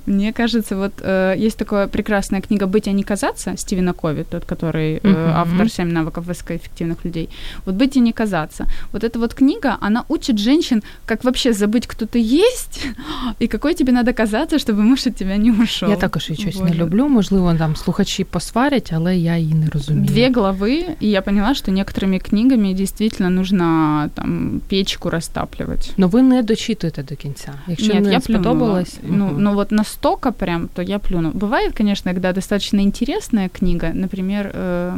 [0.07, 4.45] Мне кажется, вот э, есть такая прекрасная книга «Быть, а не казаться» Стивена Кови, тот,
[4.45, 7.30] который э, автор «Семь навыков высоко эффективных людей.
[7.66, 8.66] Вот быть и не казаться.
[8.92, 12.88] Вот эта вот книга, она учит женщин, как вообще забыть, кто ты есть,
[13.40, 15.90] и какой тебе надо казаться, чтобы муж от тебя не ушел.
[15.90, 17.10] Я також її щось не люблю.
[17.10, 20.06] Можливо, там слухачі посварять, але я її не розумію.
[20.06, 25.94] Две главы, и я поняла, что некоторыми книгами действительно нужно там печку растапливать.
[25.98, 27.54] Но ви не дочитуєте до кінця.
[27.68, 29.36] Якщо Нет, не я сподобалось, ну, угу.
[29.40, 31.32] ну вот настолько прям, то я плюну.
[31.32, 34.98] Бывает, конечно, когда достаточно интересная книга, например, э,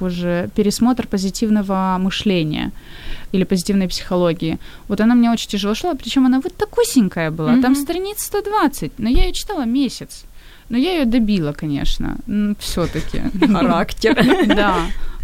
[0.00, 2.71] уже пересмотр пересмотр позитивного мышления
[3.33, 4.57] или позитивной психологии.
[4.87, 7.61] Вот она мне очень тяжело шла, причем она вот такусенькая была, mm-hmm.
[7.61, 10.25] там страниц 120, но я ее читала месяц.
[10.69, 12.17] Но я ее добила, конечно,
[12.59, 13.21] все-таки.
[13.53, 14.15] Характер.
[14.55, 14.75] Да.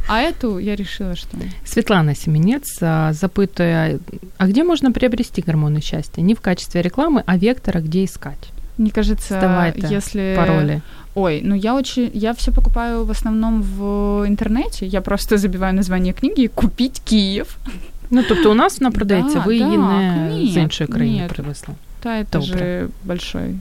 [0.08, 1.38] А эту я решила, что...
[1.64, 4.00] Светлана Семенец а, запытывая,
[4.38, 6.24] а где можно приобрести гормоны счастья?
[6.24, 8.50] Не в качестве рекламы, а вектора, где искать?
[8.78, 10.34] Мне кажется, Давай-то если...
[10.36, 10.82] Пароли.
[11.16, 12.12] Ой, ну я очень...
[12.14, 13.82] Я все покупаю в основном в
[14.28, 14.86] интернете.
[14.86, 17.58] Я просто забиваю название книги «Купить Киев».
[18.10, 21.22] Ну, тобто у нас вона продається, Да, ви її да, не ні, з іншої країни
[21.24, 21.30] ні.
[21.30, 21.74] привезли.
[22.04, 22.58] Да, это Добре.
[22.58, 23.56] же большой.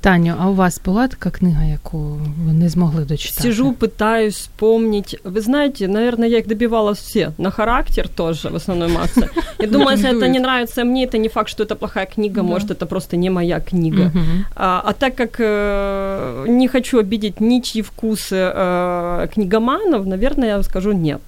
[0.00, 1.98] Таню, а у вас була така книга, яку
[2.46, 3.42] ви не змогли дочитати?
[3.42, 5.20] Сижу, пытаюсь вспомнить.
[5.24, 7.32] Вы знаете, наверное, я их добивала все.
[7.38, 9.28] На характер тоже, в основной массе.
[9.58, 12.42] Я думаю, если это не нравится мне, это не факт, что это плохая книга, Да.
[12.42, 14.10] может, это просто не моя книга.
[14.56, 20.92] А, а так как э, не хочу обидеть ничьи вкусы э, книгоманов, наверное, я скажу
[20.92, 21.22] нет.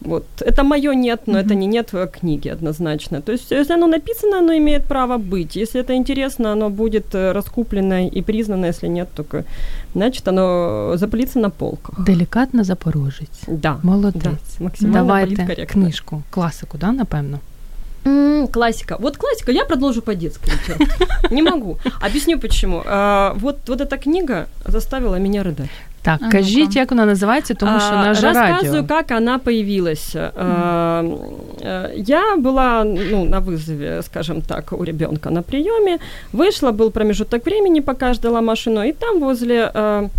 [0.00, 0.24] Вот.
[0.40, 3.20] Это мое нет, но это не нет в книге однозначно.
[3.20, 5.56] То есть, если оно написано, оно имеет право быть.
[5.56, 8.66] Если это интересно, оно будет э, раскуплено и признано.
[8.66, 9.44] Если нет, только
[9.94, 12.04] значит оно запылится на полках.
[12.04, 13.42] Делікатно запорожець.
[13.46, 13.78] Да.
[13.82, 14.22] Молодець.
[14.22, 17.38] Да, максимально Давайте книжку, класику, да, напевно?
[18.06, 18.96] М, Классика.
[19.00, 19.52] Вот классика.
[19.52, 20.52] Я продолжу по детской.
[21.30, 21.76] Не могу.
[22.00, 22.82] Объясню почему.
[22.86, 25.68] А, Вот, вот эта книга заставила меня рыдать.
[26.01, 26.79] Так, А кажіть, ну-ка.
[26.79, 28.83] як вона називається, тому що А, на же Рассказываю, радіо.
[28.87, 30.15] как она появилась.
[30.15, 31.03] А,
[31.61, 35.97] э, Я была ну, на вызове, скажем так, у ребенка на приеме.
[36.33, 40.09] Вышла, был промежуток времени, пока ждала машину, и там возле э,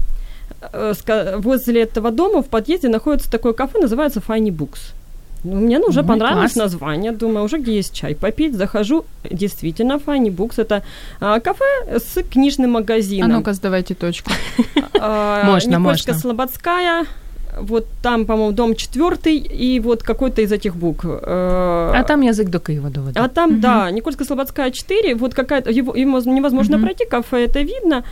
[0.73, 4.93] э, ска- возле этого дома в подъезде находится такое кафе, называется Funny Books.
[5.44, 6.72] Ну, мне ну, уже Ой, понравилось класс.
[6.72, 10.84] название, думаю, уже где есть чай попить, захожу, действительно, Funny Books, это
[11.20, 13.32] а, кафе с книжным А магазином.
[13.32, 14.32] ну-ка, сдавайте точку.
[15.04, 16.14] А, Можно, можно.
[16.14, 17.06] Слободская,
[17.60, 21.06] вот там, по-моему, дом четвертый, и вот какой-то из этих букв.
[21.06, 23.20] Э, А там язик до Києва доведе.
[23.20, 26.86] а там, да, Никольская Слободская 4, вот какая-то, его, его невозможно Мгм.
[26.86, 28.04] пройти, кафе это видно.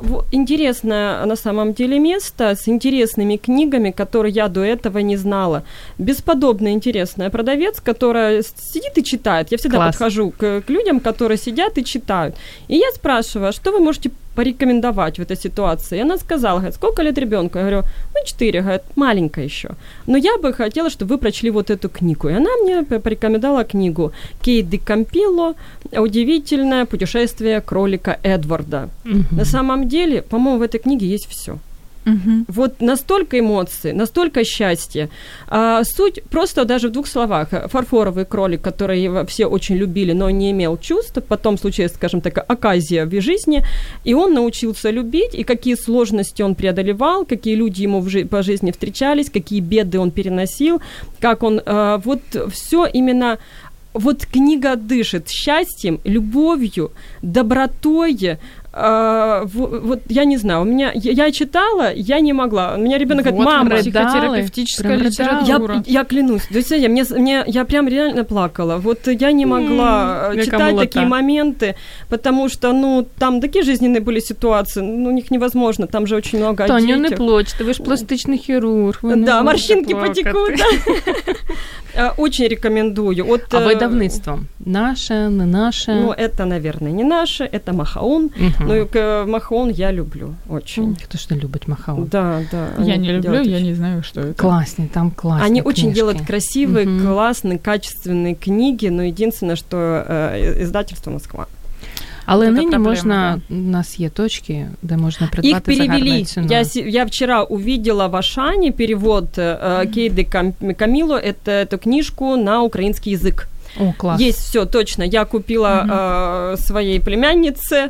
[0.00, 5.62] Во- Интересное на самом деле место с интересными книгами, которые я до этого не знала.
[5.98, 9.52] Бесподобно интересная продавец, которая сидит и читает.
[9.52, 9.96] Я всегда Класс.
[9.96, 12.34] подхожу к, к людям, которые сидят и читают.
[12.70, 15.98] И я спрашиваю, а что вы можете порекомендовать в этой ситуации?
[15.98, 17.58] И она сказала, говорит, сколько лет ребенку?
[17.58, 17.82] Я говорю,
[18.14, 19.70] ну, 4, говорит, маленькая еще.
[20.06, 22.28] Но я бы хотела, чтобы вы прочли вот эту книгу.
[22.28, 25.54] И она мне порекомендовала книгу Кейт Ди Кампило
[25.90, 28.88] «Удивительное путешествие кролика Эдварда».
[29.04, 29.26] Мгм.
[29.32, 31.58] На самом деле, по-моему, в этой книге есть все.
[32.04, 32.46] Мгм.
[32.48, 35.08] Вот настолько эмоций, настолько счастья.
[35.46, 37.48] А, суть просто даже в двух словах.
[37.70, 41.18] Фарфоровый кролик, который все очень любили, но не имел чувств.
[41.28, 43.62] Потом случилась, скажем так, оказия в жизни,
[44.04, 48.42] и он научился любить, и какие сложности он преодолевал, какие люди ему в жи- по
[48.42, 50.80] жизни встречались, какие беды он переносил,
[51.20, 51.60] как он...
[51.66, 52.20] а, вот
[52.52, 53.38] все именно...
[53.94, 58.38] Вот книга дышит счастьем, любовью, добротой,
[58.80, 62.74] а, вот я не знаю, у меня я, я читала, я не могла.
[62.76, 65.74] У меня ребенок говорит, Вот мама, рыдали, психотерапевтическая литература.
[65.86, 68.76] я, я клянусь, то есть, я, мне, мне, я прям реально плакала.
[68.76, 71.74] Вот я не могла э, читать такие моменты,
[72.08, 76.38] потому что, ну, там такие жизненные были ситуации, ну, у них невозможно, там же очень
[76.38, 77.18] много о Таню, не детях.
[77.18, 78.98] плачте, ви ж пластичний хірург.
[79.02, 80.52] Ви не Да, морщинки потекут.
[81.94, 83.24] Э, Очень рекомендую.
[83.28, 84.38] От, А э, видавництво?
[84.66, 85.92] Наше, не наше?
[85.94, 88.30] Ну, это, наверное, не наше, это Махаон.
[88.36, 88.67] Мгм.
[88.67, 90.97] Ну, и к- Махаон я люблю очень.
[91.03, 92.03] Хто ж не любить Махаон?
[92.11, 92.67] Да, да.
[92.83, 94.33] Я они не люблю, делают я очень- не знаю, что это.
[94.35, 95.95] Класні, там класні Они очень книжки.
[95.99, 97.07] делают красивые, Мгм.
[97.07, 101.45] классные, качественные книги, но единственное, что э, издательство Москва.
[102.25, 106.03] Але Це нині проблема, можна, у нас є точки, де можна придбати Их за гарною
[106.03, 106.25] перевели.
[106.25, 106.51] ціною.
[106.51, 112.37] Я, се- я вчера увидела в Ашане перевод э, Кейды Кам- Камило, это, эту книжку
[112.37, 113.47] на украинский язык.
[113.79, 114.21] О, клас.
[114.21, 115.03] Есть все точно.
[115.05, 115.91] Я купила Мгм.
[115.91, 117.89] э, своей племяннице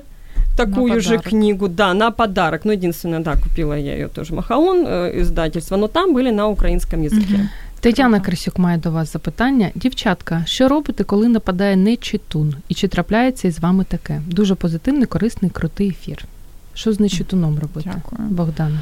[0.57, 1.29] такую На же подарок.
[1.29, 2.61] книгу, да, на подарок.
[2.65, 7.01] Ну, единственное, да, купила я ее тоже Махаон э, издательство, но там были на украинском
[7.01, 7.37] языке.
[7.37, 7.49] Мгм.
[7.79, 8.25] Тетяна Круто.
[8.25, 9.69] Крисюк має до вас запитання.
[9.75, 12.55] Дівчатка, що робите, коли нападає нечитун?
[12.69, 14.21] І чи трапляється із вами таке?
[14.27, 16.25] Дуже позитивний, корисний, крутий ефір.
[16.73, 17.89] Що з нечитуном робити?
[17.95, 18.29] Дякую.
[18.29, 18.79] Богдан.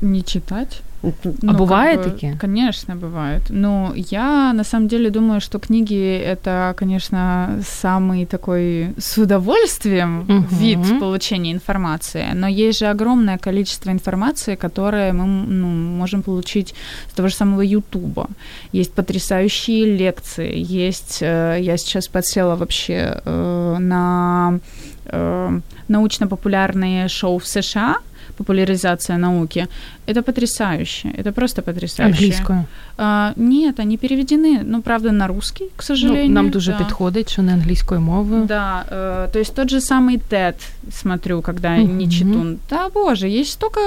[0.00, 0.82] Не читать.
[1.02, 1.08] А
[1.42, 2.36] Ну, бывает как бы, такие?
[2.40, 3.42] Конечно, бывает.
[3.50, 10.46] Но я на самом деле думаю, что книги это, конечно, самый такой с удовольствием Мгм.
[10.50, 12.24] вид получения информации.
[12.34, 16.74] Но есть же огромное количество информации, которое мы ну, можем получить
[17.10, 18.26] с того же самого Ютуба.
[18.72, 21.18] Есть потрясающие лекции, есть.
[21.22, 24.58] э, Я сейчас подсела вообще э, на
[25.04, 27.96] э, научно-популярные шоу в США
[28.37, 29.67] популяризация науки.
[30.07, 32.23] Это потрясающе, это просто потрясающе.
[32.23, 32.63] Англійською?
[32.97, 36.27] А, нет, они переведены, ну, правда, на русский, к сожалению.
[36.27, 36.77] Ну, нам дуже да.
[36.77, 38.43] підходить, що не англійською мовою.
[38.45, 40.53] Да, э, то есть тот же самый TED
[40.91, 41.97] смотрю, когда Мгм.
[41.97, 42.57] не читун.
[42.69, 43.79] Да, боже, есть столько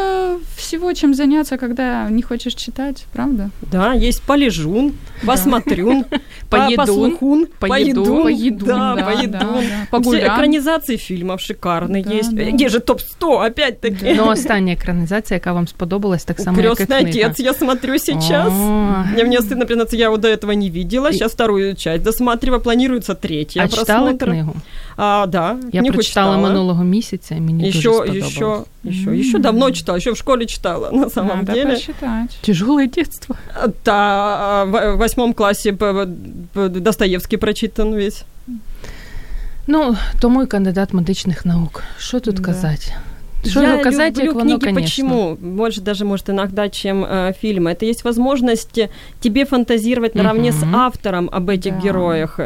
[0.57, 3.51] всего, чем заняться, когда не хочешь читать, правда?
[3.73, 4.93] Да, есть полежун,
[5.27, 6.05] посмотрюн,
[6.49, 9.31] Поедун, послухун, поедун, поедун, поедун, да, да, поедун.
[9.33, 9.61] да, да.
[9.61, 10.35] Все Погулям.
[10.35, 12.35] экранизации фильмов шикарные Да, есть.
[12.35, 12.43] да.
[12.51, 14.15] Где же топ-100, опять-таки?
[14.15, 17.29] Ну, остання екранізація, яка вам сподобалась, так само, як і Крестный книга.
[17.29, 18.53] отец я смотрю сейчас.
[18.53, 19.05] О.
[19.13, 21.09] Мне, мне стыдно признаться, я его до этого не видела.
[21.11, 22.61] И- Сейчас вторую часть досматриваю.
[22.63, 24.27] Планируется третья А читала просмотр.
[24.27, 24.55] книгу?
[24.97, 26.49] А, да, Я книгу прочитала читала.
[26.49, 28.33] минулого місяця, і мені Еще, дуже сподобалось.
[28.33, 31.71] еще, еще, еще давно читала, еще в школе читала, на самом Надо деле.
[31.71, 32.39] почитать.
[32.43, 33.37] Тяжелое детство.
[33.85, 36.07] Да, в восьмом классе п-
[36.53, 38.25] п- Достоевский прочитан весь.
[39.67, 41.83] Ну, тому і кандидат медичних наук.
[41.99, 42.43] Що тут Да.
[42.43, 42.93] казати?
[43.46, 44.82] Що я його казати, люблю воно, книги конечно.
[44.82, 45.38] почему?
[45.42, 47.72] Больше даже, может, иногда, чем э, фильмы.
[47.72, 48.80] Это есть возможность
[49.20, 50.76] тебе фантазировать наравне с Мгм.
[50.76, 51.82] автором об этих Да.
[51.82, 52.40] героях.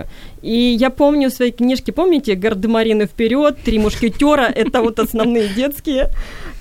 [0.43, 6.09] И я помню в своей книжке, помните, «Гардемарины вперед», «Три мушкетера»— это вот основные детские.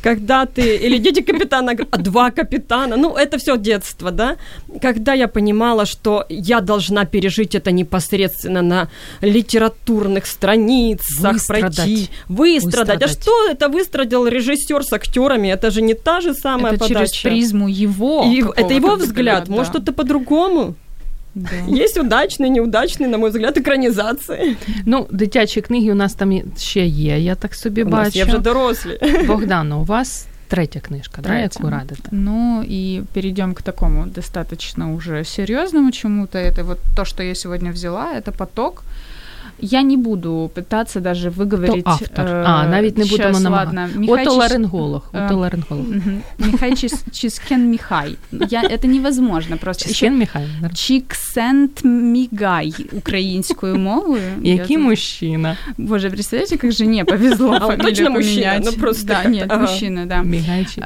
[0.02, 0.76] Когда ты...
[0.76, 2.96] Или «Дети капитана», а два капитана.
[2.96, 4.36] Ну, это все детство, да?
[4.80, 8.88] Когда я понимала, что я должна пережить это непосредственно на
[9.20, 11.76] литературных страницах, Выстрадать.
[11.76, 13.02] пройти, выстрадать.
[13.02, 13.22] А Выстрадать.
[13.22, 15.48] что это выстрадал режиссер с актерами?
[15.48, 17.12] Это же не та же самая Это подача.
[17.12, 18.24] через призму его.
[18.32, 19.44] И это его взгляда, взгляд.
[19.48, 19.52] да.
[19.54, 20.74] Может, это по-другому?
[21.35, 21.49] Да.
[21.67, 24.55] Есть удачные, неудачные, на мой взгляд, экранизации.
[24.85, 28.19] Ну, дитячі книги у нас там і- ще є, я так собі У нас бачу.
[28.19, 28.99] я вже дорослі.
[29.27, 31.59] Богдана, у вас третя книжка, да, Третя.
[31.59, 32.01] яку радите?
[32.11, 36.37] Ну и перейдем к такому достаточно уже серьезному чему-то.
[36.39, 38.83] Это вот то, что я сегодня взяла, это поток.
[39.61, 41.81] Я не буду пытаться даже выговорить...
[41.81, 42.25] Хто автор?
[42.25, 43.81] э, а, навіть не будемо щас, намагатися.
[43.81, 43.99] ладно.
[44.01, 45.01] Михай Чис- Отоларинголог.
[45.13, 45.85] Е, Отоларинголог.
[45.87, 46.21] Мгм.
[46.37, 48.15] Михай Чис- Чискен Михай.
[48.49, 49.83] Я, это невозможно просто.
[49.89, 50.47] Еще Чечен Михайло.
[50.73, 54.21] Чіксент Мігай українською мовою.
[54.43, 55.57] Я Який тут- мужчина?
[55.77, 58.41] Боже, представляете, как жене повезло А он фамилию точно мужчина?
[58.51, 58.63] поменять.
[58.65, 59.61] Ну, просто Да, как-то, нет, ага.
[59.61, 60.21] мужчина, да.
[60.21, 60.83] Мігайчик.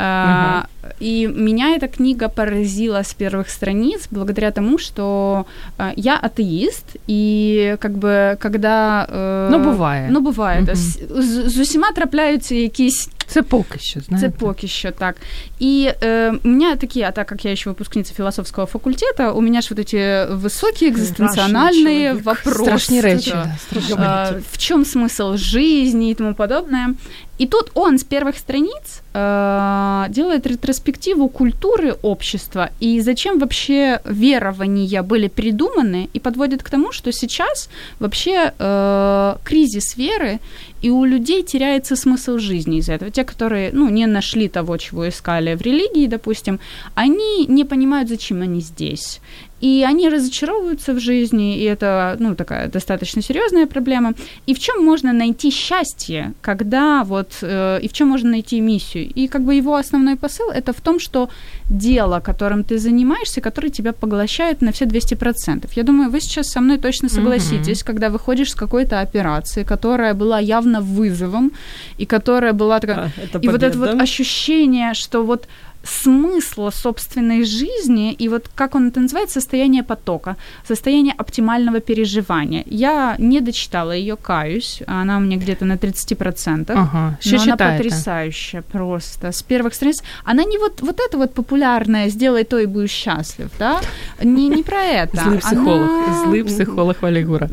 [0.86, 5.46] А, И меня эта книга поразила с первых страниц благодаря тому, что
[5.78, 9.08] а, я атеист, и как бы когда...
[9.10, 10.10] э, Ну, буває.
[10.12, 10.62] Ну, буває.
[10.62, 10.72] да.
[10.72, 10.82] Мгм.
[10.82, 14.34] З, з, з усіма трапляються якісь Це поки що, це знаєте.
[14.40, 15.16] поки що так.
[15.62, 19.62] И э, у меня такие, а так как я еще выпускница философского факультета, у меня
[19.62, 22.24] же вот эти высокие экзистенциональные человек.
[22.24, 22.64] вопросы.
[22.64, 23.30] Страшні речі.
[23.30, 23.44] Да.
[23.44, 23.96] да, страшні.
[24.00, 26.94] А, в чем смысл жизни и тому подобное.
[27.42, 35.02] И тут он с первых страниц э, делает ретроспективу культуры общества и зачем вообще верования
[35.02, 40.40] были придуманы и подводит к тому, что сейчас вообще э, кризис веры
[40.87, 43.11] и у людей теряется смысл жизни из-за этого.
[43.11, 46.61] Те, которые ну, не нашли того, чего искали в религии, допустим,
[46.95, 49.21] они не понимают, зачем они здесь.
[49.67, 54.13] И они разочаровываются в жизни, и это, ну, такая достаточно серьезная проблема.
[54.49, 59.11] И в чем можно найти счастье, когда вот, э, и в чем можно найти миссию?
[59.17, 61.29] И как бы его основной посыл это в том, что
[61.71, 65.69] дело, которым ты занимаешься, которое тебя поглощает на все 200%.
[65.75, 70.39] Я думаю, вы сейчас со мной точно согласитесь, когда выходишь с какой-то операции, которая была
[70.39, 71.51] явно вызовом,
[71.99, 72.97] и которая была такая...
[72.97, 73.93] А, это И вот это победа.
[73.93, 75.49] вот ощущение, что вот
[75.87, 80.37] смысла собственной жизни, и вот как он это называет, состояние потока,
[80.69, 82.63] состояние оптимального переживания.
[82.67, 86.73] Я не дочитала ее, каюсь, она у меня где-то на 30%.
[86.77, 87.77] Ага, що но она читаєте?
[87.85, 89.27] потрясающая просто.
[89.29, 90.03] С первых страниц.
[90.25, 93.81] Она не вот, вот это вот популярное «сделай то и будешь счастлив», да?
[94.23, 95.23] Не, не про это.
[95.25, 95.91] Злий психолог.
[96.09, 97.49] Она- Злий психолог Валігура.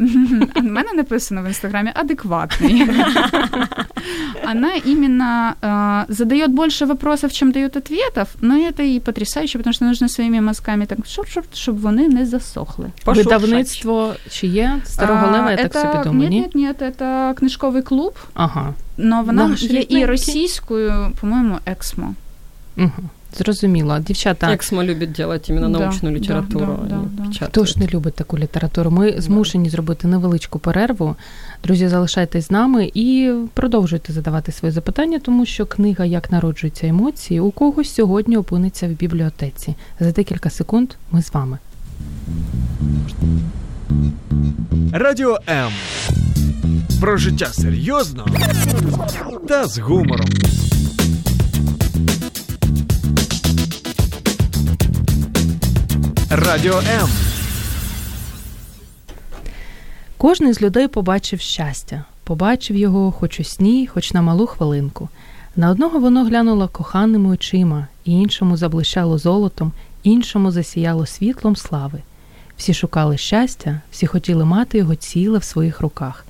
[0.56, 2.88] у мене написано в инстаграме адекватный.
[4.51, 9.85] Она именно э, задает больше вопросов, чем дает ответов, но это и потрясающе, потому что
[9.85, 12.91] нужно своими мозгами так шуп-шуп, щоб вони не засохли.
[13.05, 13.33] Пошуршать.
[13.41, 14.81] Видавництво чи є?
[14.85, 16.41] Старого Лева, я так это, собі думаю, ні?
[16.41, 18.75] Нет, нет, нет, это книжковий клуб, Ага.
[18.97, 20.01] но вона Наш є рідненький.
[20.01, 22.15] і російською, по-моєму, Ексмо.
[22.77, 22.91] Угу.
[23.38, 24.00] Зрозуміло.
[24.00, 26.80] Дівчата, Эксмо любит делать именно Да, научную да, литературу.
[26.90, 27.46] да, да, да.
[27.46, 28.92] Хто ж не любить таку літературу?
[28.92, 31.16] Ми змушені зробити невеличку перерву.
[31.64, 37.40] Друзі, залишайтесь з нами і продовжуйте задавати свої запитання, тому що книга Як народжуються емоції
[37.40, 39.76] у когось сьогодні опиниться в бібліотеці.
[40.00, 41.58] За декілька секунд ми з вами.
[44.92, 45.72] Радіо М.
[47.02, 48.26] Про життя серйозно
[49.48, 50.28] та з гумором.
[56.36, 57.10] Радіо М.
[60.18, 65.10] Кожний з людей побачив щастя, побачив його хоч у сні, хоч на малу хвилинку.
[65.56, 69.72] На одного воно глянуло коханими очима, іншому заблищало золотом,
[70.04, 72.00] іншому засіяло світлом слави.
[72.58, 76.26] Всі шукали щастя, всі хотіли мати його ціле в своїх руках.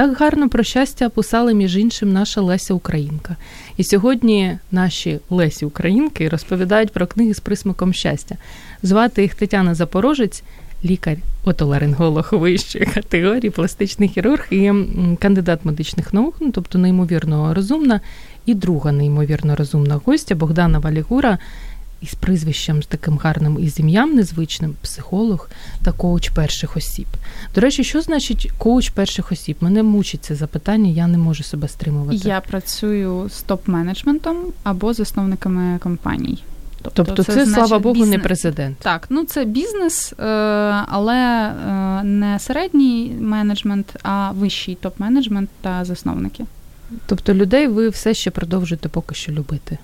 [0.00, 3.36] Так гарно про щастя писала, між іншим, наша Леся Українка.
[3.76, 8.36] І сьогодні наші Лесі Українки розповідають про книги з присмаком щастя.
[8.82, 10.42] Звати їх Тетяна Запорожець,
[10.84, 14.72] лікар, отоларинголог вищої категорії, пластичний хірург і
[15.18, 18.00] кандидат медичних наук, ну тобто неймовірно розумна,
[18.46, 21.38] і друга неймовірно розумна гостя Богдана Валігура
[22.02, 25.48] із прізвищем з таким гарним і з ім'ям незвичним психолог
[25.82, 27.06] та коуч перших осіб.
[27.54, 29.56] До речі, що значить коуч перших осіб?
[29.60, 32.16] Мене мучить це запитання, я не можу себе стримувати.
[32.16, 36.38] Я працюю з топ-менеджментом або засновниками компаній.
[36.82, 38.10] Тобто, тобто це, це слава Богу, бізнес.
[38.10, 38.78] не президент.
[38.78, 40.24] Так, ну це бізнес, е,
[40.88, 46.44] але е, не середній менеджмент, а вищий топ-менеджмент та засновники.
[47.06, 49.78] Тобто людей ви все ще продовжуєте поки що любити.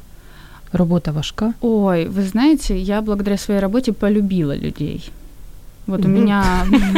[0.77, 1.55] Работа важка?
[1.61, 5.11] Ой, вы знаете, я благодаря своей работе полюбила людей.
[5.87, 6.43] Вот у меня,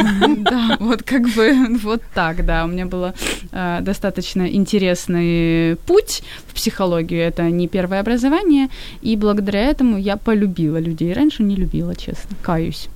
[0.37, 3.13] да, вот как бы вот так, да, у меня был
[3.51, 8.67] э, достаточно интересный путь в психологию, это не первое образование,
[9.03, 11.13] и благодаря этому я полюбила людей.
[11.13, 12.89] Раньше не любила, честно, каюсь.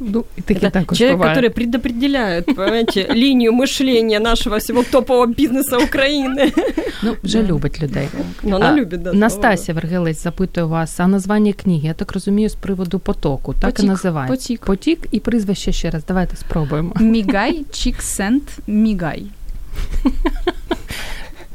[0.00, 1.36] Ну, это так человек, бывает.
[1.36, 6.52] который предопределяет, понимаете, линию мышления нашего всего топового бизнеса Украины.
[7.02, 8.08] Ну, вже любить людей.
[8.42, 9.12] Ну, вона любить, да.
[9.12, 13.84] Настасія Вергелець запитує вас, а названня книги, я так розумію, з приводу потоку, так потік,
[13.84, 14.34] і називається.
[14.34, 14.64] Потік.
[14.64, 16.04] Потік і прізвище ще раз.
[16.08, 16.94] Давайте спробуємо.
[17.00, 19.26] Мігай Чіксент Мігай.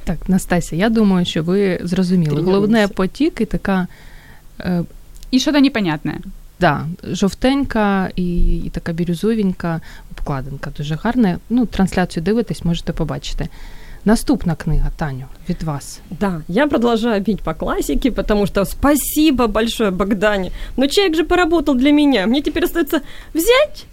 [0.04, 2.42] Так, Настасія, я думаю, що ви зрозуміли.
[2.42, 3.88] Головне потік і така.
[4.60, 4.84] Е,
[5.32, 6.20] і що то непонятне.
[6.62, 9.82] Да, жовтенька і і така бірюзовенька
[10.12, 10.72] обкладинка.
[10.78, 11.40] Дуже гарна.
[11.50, 13.50] Ну, трансляцію дивитесь, можете побачити.
[14.06, 16.00] Наступна книга, Таню, від вас.
[16.20, 20.52] Да, я продолжаю бить по классике, потому что спасибо большое Богдане.
[20.78, 22.26] Но человек же поработал для меня.
[22.28, 23.02] Мне теперь остается
[23.34, 23.86] взять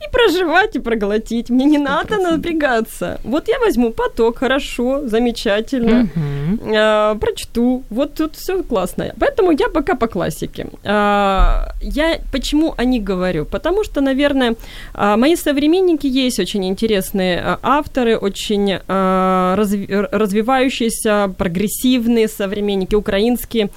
[0.00, 1.50] и проживать, и проглотить.
[1.50, 1.82] Мне не 100%.
[1.82, 3.20] надо напрягаться.
[3.24, 6.74] Вот я возьму поток, хорошо, замечательно, угу.
[6.74, 7.82] э, прочту.
[7.90, 9.12] Вот тут все классно.
[9.18, 10.66] Поэтому я пока по классике.
[10.84, 13.44] Э, я почему о них говорю?
[13.44, 14.54] Потому что, наверное,
[14.94, 23.68] э, мои современники есть очень интересные э, авторы, очень э, разви- развивающиеся, прогрессивные современники, украинские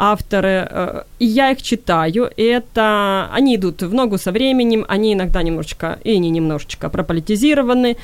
[0.00, 5.12] авторы, э, и я их читаю, и это, они идут в ногу со временем, они
[5.12, 7.96] иногда немножечко, и не немножечко прополитизированы.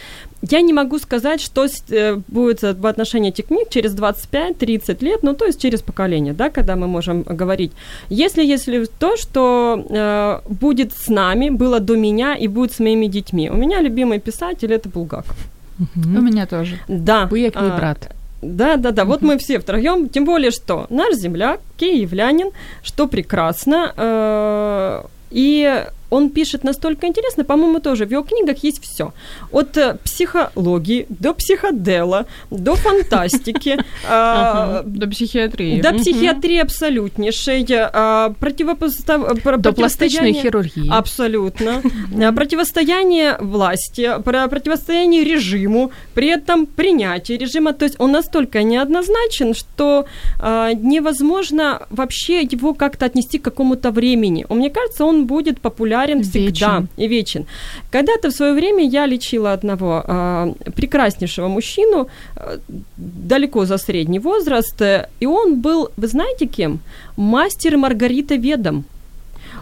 [0.50, 5.34] Я не могу сказать, что э, будет в отношении этих книг через 25-30 лет, ну,
[5.34, 7.72] то есть через поколение, да, когда мы можем говорить.
[8.10, 13.06] Если, если то, что э, будет с нами, было до меня и будет с моими
[13.06, 13.50] детьми.
[13.50, 15.36] У меня любимый писатель– это Булгаков.
[15.94, 16.78] У меня тоже.
[16.88, 17.22] Да.
[17.22, 18.16] Как мой а, брат.
[18.54, 19.04] Да, да, да.
[19.04, 20.08] Вот мы все втроем.
[20.08, 22.50] Тем более, что наш земляк, киевлянин,
[22.82, 23.92] что прекрасно.
[23.96, 29.12] Э, и он пишет настолько интересно, по-моему, тоже в его книгах есть все.
[29.50, 33.76] От э, психологии до психодела, до фантастики.
[34.08, 35.80] А, до психиатрии.
[35.80, 37.66] До психиатрии абсолютнейшей.
[37.70, 39.42] А, противопостав...
[39.58, 40.88] До пластичной хирургии.
[40.90, 41.82] Абсолютно.
[42.36, 47.72] Противостояние власти, противостояние режиму, при этом принятие режима.
[47.72, 50.06] То есть он настолько неоднозначен, что
[50.40, 54.46] невозможно вообще его как-то отнести к какому-то времени.
[54.48, 56.88] Мне кажется, он будет популярен популярен всегда вечен.
[56.98, 57.46] и вечен.
[57.90, 62.58] Когда-то в свое время я лечила одного э, прекраснейшего мужчину, э,
[62.96, 66.78] далеко за средний возраст, э, и он был, вы знаете кем?
[67.16, 68.84] Мастер Маргарита Ведом.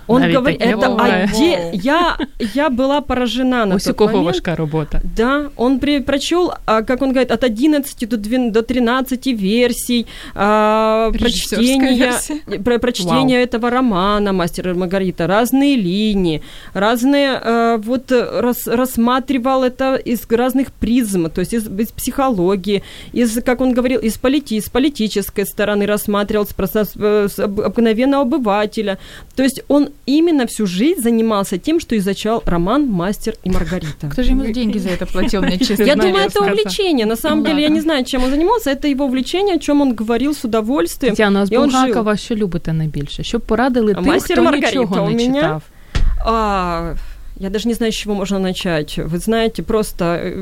[0.07, 1.71] Он Навіть говорит, это оде...
[1.73, 2.17] я,
[2.55, 4.25] я была поражена на тот момент.
[4.25, 5.01] важка работа.
[5.17, 6.01] Да, он при...
[6.01, 12.13] прочел, а, как он говорит, от 11 до, 12, до 13 версий, а, прочтения,
[12.65, 16.43] про, прочтения этого романа «Мастер и Маргарита», разные линии,
[16.75, 22.83] разные, а, вот рас, рассматривал это из разных призм, то есть из, из психологии,
[23.15, 26.95] из, как он говорил, из, полити, с политической стороны рассматривал, с, с,
[27.29, 28.99] с обыкновенного обывателя.
[29.37, 34.09] То есть он именно всю жизнь занимался тем, что изучал роман «Мастер и Маргарита».
[34.11, 37.07] Кто же ему деньги за это платил, мне честно Я думаю, это увлечение.
[37.07, 38.71] На самом деле, я не знаю, чем он занимался.
[38.71, 41.15] Это его увлечение, о чем он говорил с удовольствием.
[41.15, 43.23] Тетяна, з Булгакова що любите найбільше?
[43.23, 45.63] Щоб порадили тим, Мастер хто Маргарита нічого не читав.
[46.27, 46.95] А,
[47.37, 48.99] я даже не знаю, с чего можно начать.
[48.99, 50.33] Вы знаете, просто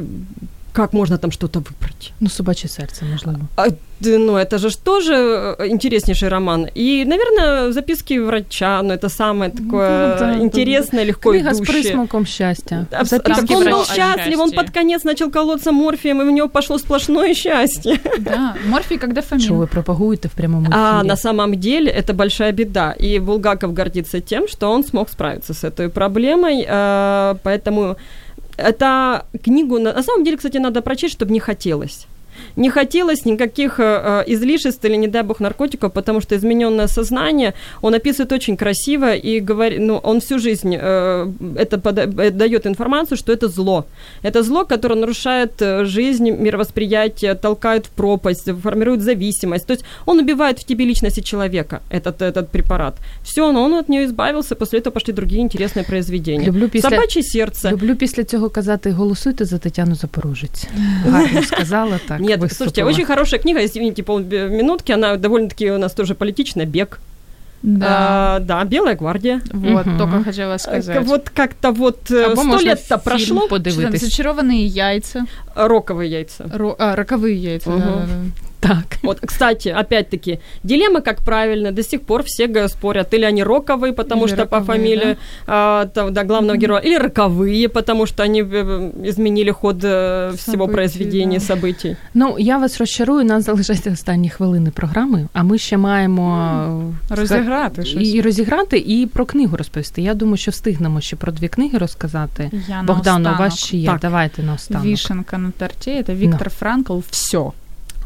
[0.74, 2.14] как можно там что-то выбрать?
[2.20, 3.40] Ну, собачье сердце, можливо.
[3.56, 3.66] А,
[4.02, 5.14] ну, это же ж тоже
[5.60, 6.68] э, интереснейший роман.
[6.78, 11.82] И, наверное, записки врача, ну, это самое такое Ну, да, интересное, легко Книга з идущее.
[11.84, 12.86] присмаком щастя.
[12.92, 13.78] Абс- Записки так он врача.
[13.78, 13.94] был врача.
[14.16, 18.00] счастлив, он под конец начал колоться морфием, и у него пошло сплошное счастье.
[18.20, 19.46] Да, морфий как дофамин.
[19.46, 20.80] Що ви пропагуєте в прямому ефірі?
[20.80, 22.96] А на самом деле это большая беда.
[23.04, 26.68] И Булгаков гордится тем, что он смог справиться с этой проблемой.
[26.72, 27.96] э, Поэтому
[28.57, 32.07] эту книгу, на самом деле, кстати, надо прочесть, чтобы не хотелось.
[32.57, 37.53] Не хотелось никаких э, э, излишеств или, не дай бог, наркотиков, потому что измененное сознание
[37.83, 41.27] он описывает очень красиво и говорит, ну, он всю жизнь э,
[41.57, 43.85] это пода- э, дает информацию, что это зло.
[44.23, 45.53] Это зло, которое нарушает
[45.87, 49.67] жизнь, мировосприятие, толкает в пропасть, формирует зависимость.
[49.67, 52.95] То есть он убивает в тебе личности человека, этот, этот препарат.
[53.23, 56.47] Все, но он от нее избавился, после этого пошли другие интересные произведения.
[56.47, 57.71] Люблю після, Собачье сердце.
[57.71, 60.67] люблю після цього казати голосуйте за Тетяну Запорожець.
[61.07, 62.21] Гарно сказала так.
[62.21, 62.67] Нет, виступила.
[62.71, 67.01] слушайте, очень хорошая книга, извините, полминутки, она довольно-таки у нас тоже политичная, «Бег».
[67.63, 67.87] Да.
[67.89, 69.41] А, да, «Белая гвардия».
[69.53, 69.97] Вот, Мгм.
[69.99, 71.05] только хотела сказать.
[71.07, 74.01] Вот как-то вот э, сто лет-то прошло, подивитись.
[74.01, 75.27] зачарованные яйца.
[75.55, 76.45] роковые яйца.
[76.45, 77.81] Ро- а, роковые яйца, Мгм.
[77.81, 78.15] да-да-да.
[78.62, 78.98] Так.
[79.04, 83.94] Вот, кстати, опять-таки, дилемма как правильно, до сих пор все га- спорят, или они роковые,
[83.94, 85.18] потому Или что по роковые, фамилии
[85.48, 90.66] а, там, да, главного героя, или роковые, потому что они э, изменили ход э, всего
[90.66, 91.46] Событий, произведения, да.
[91.46, 91.96] событий.
[92.14, 97.86] Ну, я вас розчарую, нас залишаються останні хвилини програми, а ми ще маємо е, Розіграти
[97.86, 98.14] щось.
[98.14, 100.02] і розіграти, і про книгу розповісти.
[100.02, 102.52] Я думаю, що встигнемо ще про дві книги розказати.
[102.68, 103.40] Я Богдан, у наостанок.
[103.40, 103.88] вас ще є.
[103.88, 104.00] Так.
[104.02, 104.84] Давайте на останок.
[104.86, 107.52] Вишенка на торте это Виктор Франкл все.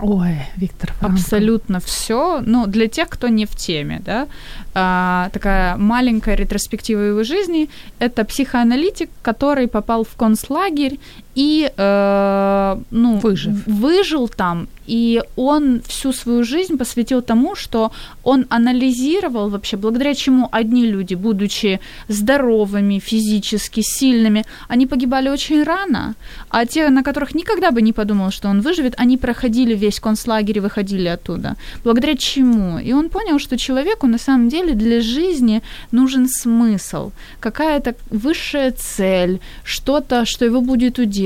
[0.00, 1.16] Ой, Віктор Франкл.
[1.16, 2.42] Абсолютно все.
[2.46, 4.26] Ну, для тех, кто не в теме, да,
[4.74, 7.68] а, такая маленькая ретроспектива его жизни.
[7.98, 10.98] Это психоаналитик, который попал в концлагерь
[11.36, 13.66] и э, ну, Выжив.
[13.66, 14.68] выжил там.
[14.86, 17.90] И он всю свою жизнь посвятил тому, что
[18.22, 26.14] он анализировал вообще, благодаря чему одни люди, будучи здоровыми, физически сильными, они погибали очень рано,
[26.50, 30.58] а те, на которых никогда бы не подумал, что он выживет, они проходили весь концлагерь
[30.58, 31.56] и выходили оттуда.
[31.84, 32.78] Благодаря чему?
[32.78, 35.62] И он понял, что человеку на самом деле для жизни
[35.92, 37.10] нужен смысл,
[37.40, 41.25] какая-то высшая цель, что-то, что его будет удерживать.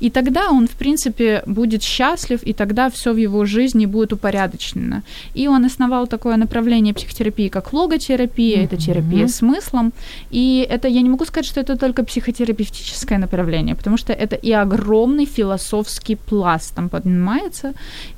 [0.00, 5.02] И тогда он, в принципе, будет счастлив, и тогда все в его жизни будет упорядочено.
[5.34, 9.92] И он основал такое направление психотерапии, как логотерапия, это терапия смыслом.
[10.30, 14.52] И это, я не могу сказать, что это только психотерапевтическое направление, потому что это и
[14.52, 17.72] огромный философский пласт там поднимается.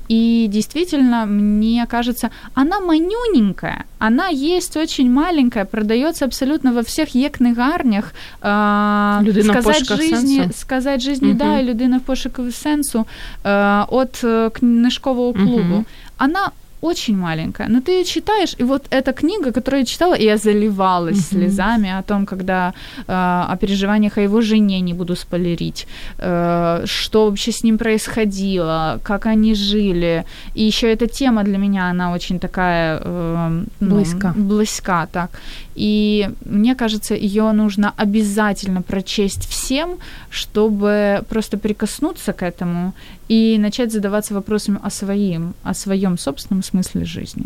[0.09, 8.13] И действительно, мне кажется, она манюненькая, она есть очень маленькая, продается абсолютно во всех є-книгарнях.
[8.41, 10.53] А, Людина в сказать жизни, сенсу.
[10.99, 11.37] Сказать жизни, Мгм.
[11.37, 13.05] да, и людина в пошуку сенсу
[13.43, 14.23] от
[14.53, 15.85] книжкового клубу.
[16.17, 16.51] Она
[16.81, 20.37] очень маленькая, но ты ее читаешь, и вот эта книга, которую я читала, и я
[20.37, 21.39] заливалась Мгм.
[21.39, 27.25] слезами о том, когда э, о переживаниях о его жене не буду спойлерить, э, что
[27.25, 30.25] вообще с ним происходило, как они жили.
[30.55, 34.33] И еще эта тема для меня, она очень такая э, ну, Близка.
[34.35, 35.29] близка, так.
[35.75, 39.97] И мне кажется, ее нужно обязательно прочесть всем,
[40.29, 42.93] чтобы просто прикоснуться к этому
[43.29, 47.43] и начать задаваться вопросами о своем, о своем собственном смысле жизни.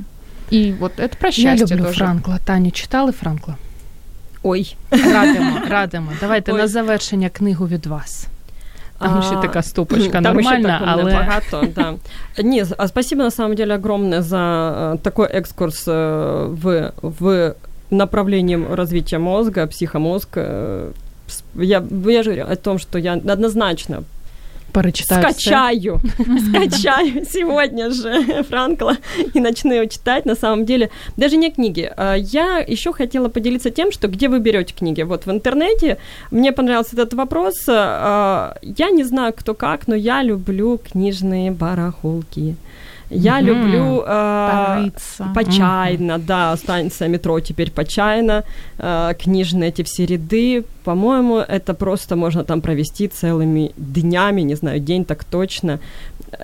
[0.52, 1.98] И вот это про Я счастье люблю тоже.
[2.00, 2.40] Франкла.
[2.46, 3.58] Таню, читали Франкла?
[4.44, 4.76] Ой.
[4.92, 6.12] Радимо, радимо.
[6.22, 6.58] Давайте Ой.
[6.58, 8.28] на завершення книгу від вас.
[9.00, 11.94] Там А, ще така стопочка Там еще нормальна, так але багато, да.
[12.44, 17.54] Ні, а спасибо на самом деле огромное за такой экскурс в, в
[17.92, 20.38] направлении развития мозга, психомозг.
[21.28, 24.04] С- Я, я же говорю о том, что я однозначно
[24.74, 25.40] перечитаю все.
[25.40, 26.02] скачаю,
[26.50, 28.98] скачаю сегодня же Франкла
[29.34, 30.26] и начну его читать.
[30.26, 31.92] На самом деле, даже не книги.
[31.96, 35.04] А Я еще хотела поделиться тем, что где вы берете книги.
[35.04, 35.98] Вот в интернете
[36.32, 37.56] мне понравился этот вопрос.
[37.68, 42.56] А, Я не знаю, кто как, но я люблю книжные барахолки.
[43.13, 43.47] Я Мгм.
[43.47, 45.35] люблю а, Порыться.
[45.35, 48.43] Почайно, да, станция метро теперь Почайно,
[48.79, 50.65] э, книжные эти все ряды.
[50.85, 55.79] По-моему, это просто можно там провести целыми днями, не знаю, день так точно.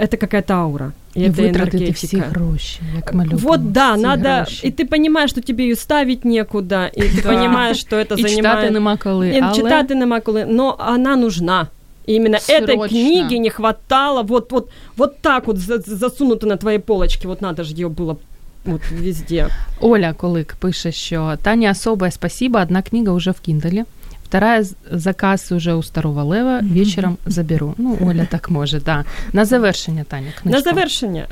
[0.00, 0.92] Это какая-то аура.
[1.16, 2.40] И, І это витратити всі энергетика.
[2.40, 3.40] гроші, як ми любимо.
[3.42, 4.66] Вот да, всі надо, гроші.
[4.68, 7.28] и ты понимаешь, что тебе ее ставить некуда, и ты Да.
[7.28, 8.72] понимаешь, что это І читати занимает...
[8.72, 11.66] нема коли, И але читати нема коли, но она нужна.
[12.09, 12.87] И именно этой Срочно.
[12.87, 17.63] книги не хватало, вот, вот, вот так вот за- засунуто на твоей полочке, вот надо
[17.63, 18.17] же ее было
[18.65, 19.47] вот везде.
[19.81, 23.83] Оля Колик пише, що Таня особое спасибо, одна книга уже в Кіндалі.
[24.29, 27.73] Вторая заказ уже у Старого Лева, вечером заберу.
[27.77, 29.05] Ну, Оля так може, да.
[29.33, 30.59] На завершення, Таня, книжка.
[30.59, 31.25] На завершение.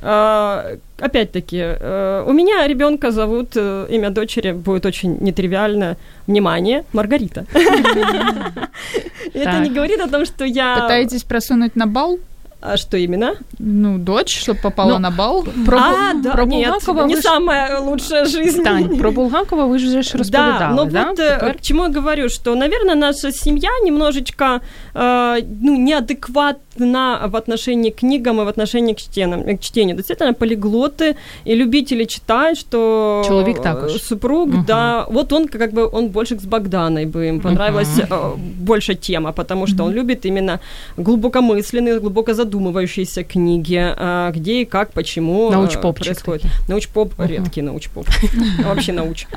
[1.00, 5.95] Опять-таки, э, у меня ребенка зовут, э, имя дочери будет очень нетривиальное.
[6.28, 7.45] Внимание, Маргарита.
[9.34, 10.76] Это не говорит о том, что я...
[10.82, 12.18] Пытаетесь просунуть на бал?
[12.70, 13.36] А что именно?
[13.59, 15.43] Ну, дочь, чтобы попала ну, на бал.
[15.65, 17.22] Про, а, да, про нет, Булгакова не ж...
[17.22, 18.61] самая лучшая жизнь.
[18.63, 20.72] Тань, про Булгакова вы же рассказали, да?
[20.72, 21.07] но да?
[21.09, 24.61] вот э, к чему я говорю, что, наверное, наша семья немножечко
[24.93, 29.95] э, ну, неадекватна в отношении к книгам и в отношении к, чтенам, к чтению.
[29.95, 31.15] Действительно, полиглоты
[31.45, 33.93] и любители читать, что Человек також.
[34.01, 34.63] супруг, угу.
[34.68, 38.07] да, вот он как бы, он больше с Богданой бы им понравилась угу.
[38.09, 39.86] э, больше тема, потому что угу.
[39.86, 40.59] он любит именно
[40.97, 46.45] глубокомысленные, глубоко задумывающиеся книги, э, где и как, почему э, происходит.
[46.68, 47.28] Научпоп, угу.
[47.28, 48.08] редкий научпоп,
[48.66, 49.28] вообще науч.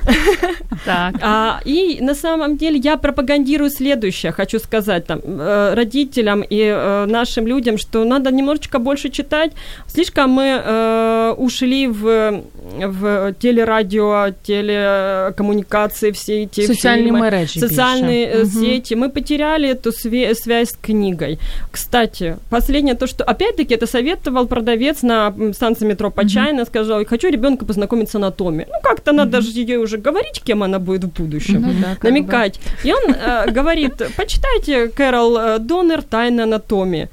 [0.84, 1.14] Так.
[1.20, 6.70] А, и на самом деле я пропагандирую следующее, хочу сказать там э, родителям и
[7.06, 9.52] нашим людям, что надо немножечко больше читать.
[9.86, 12.42] Слишком мы ушли в,
[12.78, 18.50] в телерадио, телекоммуникации, все эти социальные мережи, социальные угу.
[18.50, 18.94] сети.
[18.94, 21.38] Мы потеряли эту связь с книгой.
[21.70, 26.66] Кстати, последнее то, что опять-таки это советовал продавец на станции метро Почайна, mm-hmm.
[26.66, 28.68] сказал, хочу ребенка познакомить с анатомией.
[28.68, 29.14] Ну, как-то mm-hmm.
[29.14, 31.98] надо же ей уже говорить, кем она будет в будущем, mm-hmm.
[32.02, 32.60] намекать.
[32.84, 37.08] И он э, говорит, почитайте Кэрол э, Доннер «Тайна анатомии».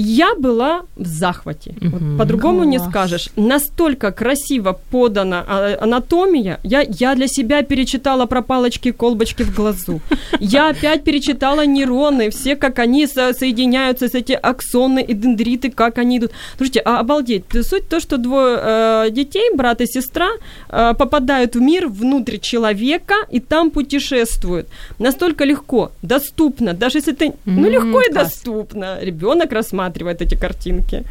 [0.00, 1.70] Я была в захвате.
[1.70, 1.88] Mm-hmm.
[1.90, 2.70] Вот по-другому Класс.
[2.70, 3.30] не скажешь.
[3.34, 6.60] Настолько красиво подана а, анатомия.
[6.62, 10.00] Я, я для себя перечитала про палочки колбочки в глазу.
[10.38, 15.98] Я опять перечитала нейроны, все, как они со- соединяются, с эти аксоны и дендриты, как
[15.98, 16.30] они идут.
[16.56, 17.46] Слушайте, а обалдеть.
[17.62, 20.28] Суть то, что двое э, детей, брат и сестра,
[20.68, 24.68] э, попадают в мир внутрь человека и там путешествуют.
[25.00, 26.72] Настолько легко, доступно.
[26.72, 27.26] Даже если ты...
[27.26, 28.28] Mm-hmm, ну, легко и класс.
[28.28, 28.98] доступно.
[29.00, 31.04] Ребенок рассматривает пересматривает эти картинки.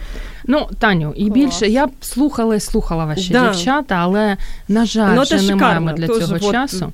[0.46, 1.34] Ну, Таню, і Клас.
[1.34, 3.48] більше я б слухала і слухала ваші да.
[3.48, 6.52] дівчата, але на жаль, ну, вже не маємо для Тож, цього от...
[6.52, 6.94] часу.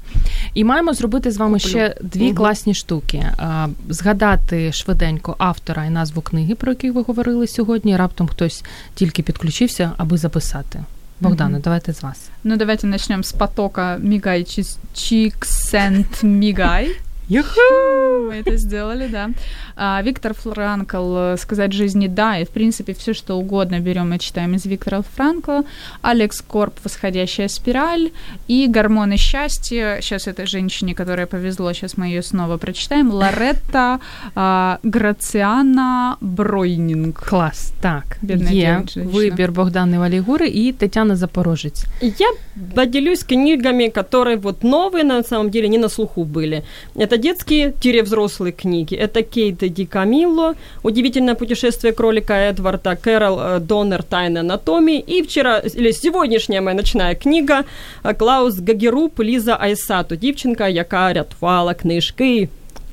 [0.54, 1.70] І маємо зробити з вами Куплю.
[1.70, 2.36] ще дві угу.
[2.36, 7.98] класні штуки: а, згадати швиденько автора і назву книги, про які ви говорили сьогодні.
[7.98, 8.64] Раптом хтось
[8.96, 10.84] тільки підключився, аби записати.
[11.20, 11.62] Богдана, mm-hmm.
[11.62, 12.30] давайте з вас.
[12.44, 14.48] Ну, давайте начнем с потока Мигай
[14.94, 16.90] Чиксент Мигай.
[17.30, 18.28] Юху!
[18.28, 19.30] Мы это сделали, да.
[19.76, 24.56] А, Виктор Франкл «Сказать жизни да», и, в принципе, все что угодно берем и читаем
[24.56, 25.64] из Виктора Франкла.
[26.02, 28.12] Алекс Корп «Восходящая спираль»
[28.48, 30.00] и «Гормоны счастья».
[30.02, 33.12] Сейчас этой женщине, которая повезло, сейчас мы ее снова прочитаем.
[33.12, 34.00] Лоретта
[34.36, 37.20] а, Грациана Бройнинг.
[37.30, 38.18] Класс, так.
[38.22, 41.86] Бедная выбор Богданы Валігури и Тетяна Запорожец.
[42.02, 42.28] Я
[42.76, 46.64] поделюсь книгами, которые вот новые, на самом деле, не на слуху были.
[46.96, 48.95] Это детские-взрослые книги.
[48.97, 55.59] Это Кейт Ди Камилло, «Удивительное путешествие кролика Эдварда», Кэрол э, Доннер «Тайна анатомии» и вчера,
[55.59, 57.65] или сегодняшняя моя ночная книга
[58.03, 62.49] э, Клаус Гагеруб, Ліза Айсату, дівчинка, яка рятувала книжки.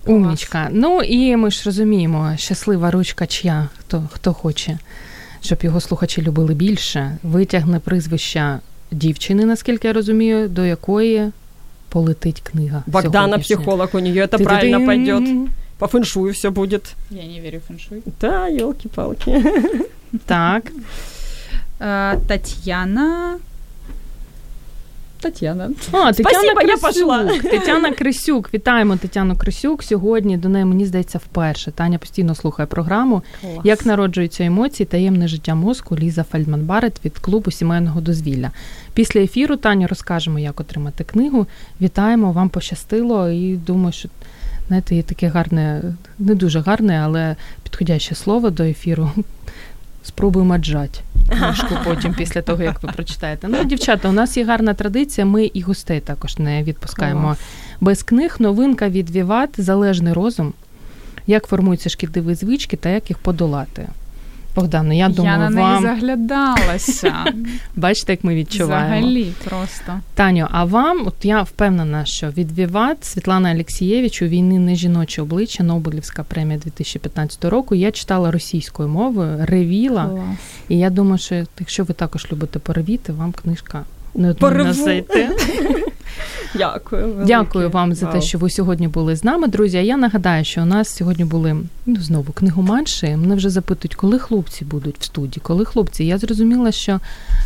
[0.06, 0.68] Умнічка.
[0.72, 4.78] Ну і ми ж розуміємо, щаслива ручка чия, хто, хто хоче,
[5.42, 8.60] щоб його слухачі любили більше, витягне прізвища
[8.92, 11.32] дівчини, наскільки я розумію, до якої
[11.91, 12.83] полетить книга.
[12.87, 15.51] Богдана психолог у нее это правильно пойдет.
[15.79, 16.95] По фэншую все будет.
[17.11, 18.03] Я не верю в фэншуй.
[18.21, 19.43] Да, елки-палки.
[20.27, 20.65] Так.
[21.79, 23.39] Э, Татьяна.
[25.21, 25.71] Татьяна.
[25.93, 26.83] А, Тетяна Спасибо, Крисюк.
[26.83, 27.39] я пошла.
[27.51, 28.55] Тетяна Крисюк.
[28.55, 29.83] Вітаємо Тетяну Крисюк.
[29.83, 31.71] Сьогодні до неї, мені здається, вперше.
[31.71, 33.23] Таня постійно слухає програму.
[33.41, 33.53] Клас.
[33.65, 38.51] Як народжуються емоції, таємне життя мозку Ліза Фельдман Барет від клубу сімейного дозвілля.
[38.95, 41.47] Після ефіру Таню розкажемо, як отримати книгу.
[41.81, 44.09] Вітаємо, вам пощастило і думаю, що
[44.69, 45.83] знаєте, є таке гарне,
[46.19, 49.11] не дуже гарне, але підходяще слово до ефіру.
[50.03, 53.49] Спробуємо маджать книжку потім, після того, як ви прочитаєте.
[53.49, 57.37] Ну, дівчата, у нас є гарна традиція, ми і гостей також не відпускаємо
[57.81, 58.37] без книг.
[58.39, 60.53] Новинка від Віват, залежний розум,
[61.27, 63.89] як формуються шкідливі звички та як їх подолати.
[64.57, 67.25] Богдане, я думаю, я на неї заглядалася.
[67.77, 68.97] Бачите, як ми відчуваємо.
[68.97, 70.01] Взагалі просто.
[70.15, 75.23] Таню, а вам, от я впевнена, що від Віват Світлана Алексієвич у війни не жіноче
[75.23, 77.75] обличчя, Нобелівська премія 2015 року.
[77.75, 80.07] Я читала російською мовою, ревіла.
[80.07, 80.25] Клас.
[80.69, 83.85] І я думаю, що якщо ви також любите поревіти, вам книжка
[84.15, 85.29] неодмінно зайти.
[86.55, 87.25] Дякую.
[87.27, 89.79] Дякую вам за те, що ви сьогодні були з нами, друзі.
[89.79, 91.57] А я нагадаю, що у нас сьогодні були
[91.87, 93.07] ну знову книгоманші.
[93.07, 96.05] Мене вже запитують, коли хлопці будуть в студії, коли хлопці.
[96.05, 97.01] Я зрозуміла, що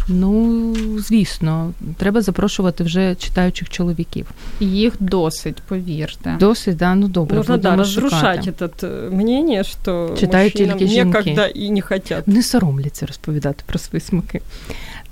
[0.08, 4.26] ну звісно, треба запрошувати вже читаючих чоловіків.
[4.60, 6.36] Їх досить, повірте.
[6.40, 7.36] Досить, да, ну добре.
[7.36, 11.50] Нужно да, розрушати это мнение, що Читають тільки жінки.
[11.54, 12.28] і не хотять.
[12.28, 14.40] Не соромляться розповідати про свої смаки.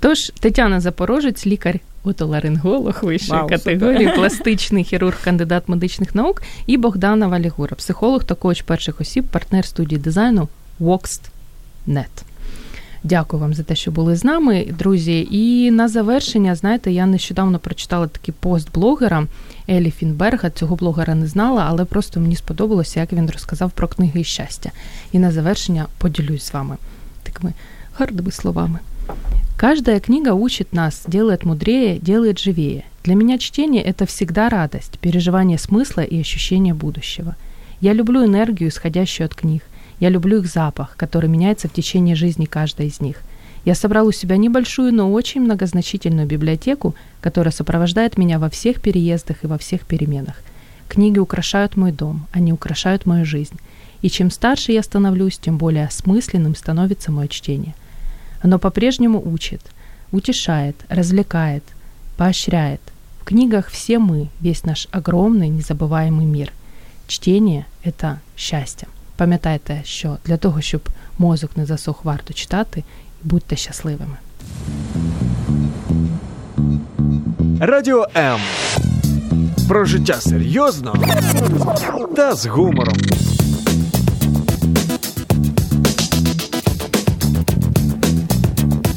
[0.03, 4.15] Тож Тетяна Запорожець, лікар отоларинголог вищої Вау, категорії, супер.
[4.15, 10.01] пластичний хірург, кандидат медичних наук, і Богдана Валігура, психолог та коуч перших осіб, партнер студії
[10.01, 10.47] дизайну
[10.81, 12.23] Walkst.net.
[13.03, 15.27] Дякую вам за те, що були з нами, друзі.
[15.31, 19.27] І на завершення, знаєте, я нещодавно прочитала такий пост блогера
[19.69, 20.49] Елі Фінберга.
[20.49, 24.71] Цього блогера не знала, але просто мені сподобалося, як він розказав про книги і щастя.
[25.11, 26.77] І на завершення поділюсь з вами
[27.23, 27.53] такими
[27.97, 28.79] гарними словами.
[29.63, 32.83] Каждая книга учит нас, делает мудрее, делает живее.
[33.05, 37.37] Для меня чтение– это всегда радость, переживание смысла и ощущение будущего.
[37.79, 39.63] Я люблю энергию, исходящую от книг.
[40.01, 43.21] Я люблю их запах, который меняется в течение жизни каждой из них.
[43.63, 49.45] Я собрал у себя небольшую, но очень многозначительную библиотеку, которая сопровождает меня во всех переездах
[49.45, 50.41] и во всех переменах.
[50.89, 53.55] Книги украшают мой дом, они украшают мою жизнь.
[54.01, 57.75] И чем старше я становлюсь, тем более осмысленным становится мое чтение.
[58.43, 59.61] Оно по-прежнему учит,
[60.11, 61.63] утешает, развлекает,
[62.17, 62.81] поощряет.
[63.21, 66.51] В книгах все мы, весь наш огромный, незабываемый мир.
[67.07, 68.87] Чтение– это щастя.
[69.15, 72.83] Пам'ятайте, що для того, щоб мозок не засох, варто читати,
[73.23, 74.17] і будьте щасливими.
[77.59, 78.39] Радіо М.
[79.67, 80.95] Про життя серйозно
[82.15, 82.97] та з гумором.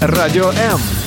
[0.09, 1.06] Радіо М.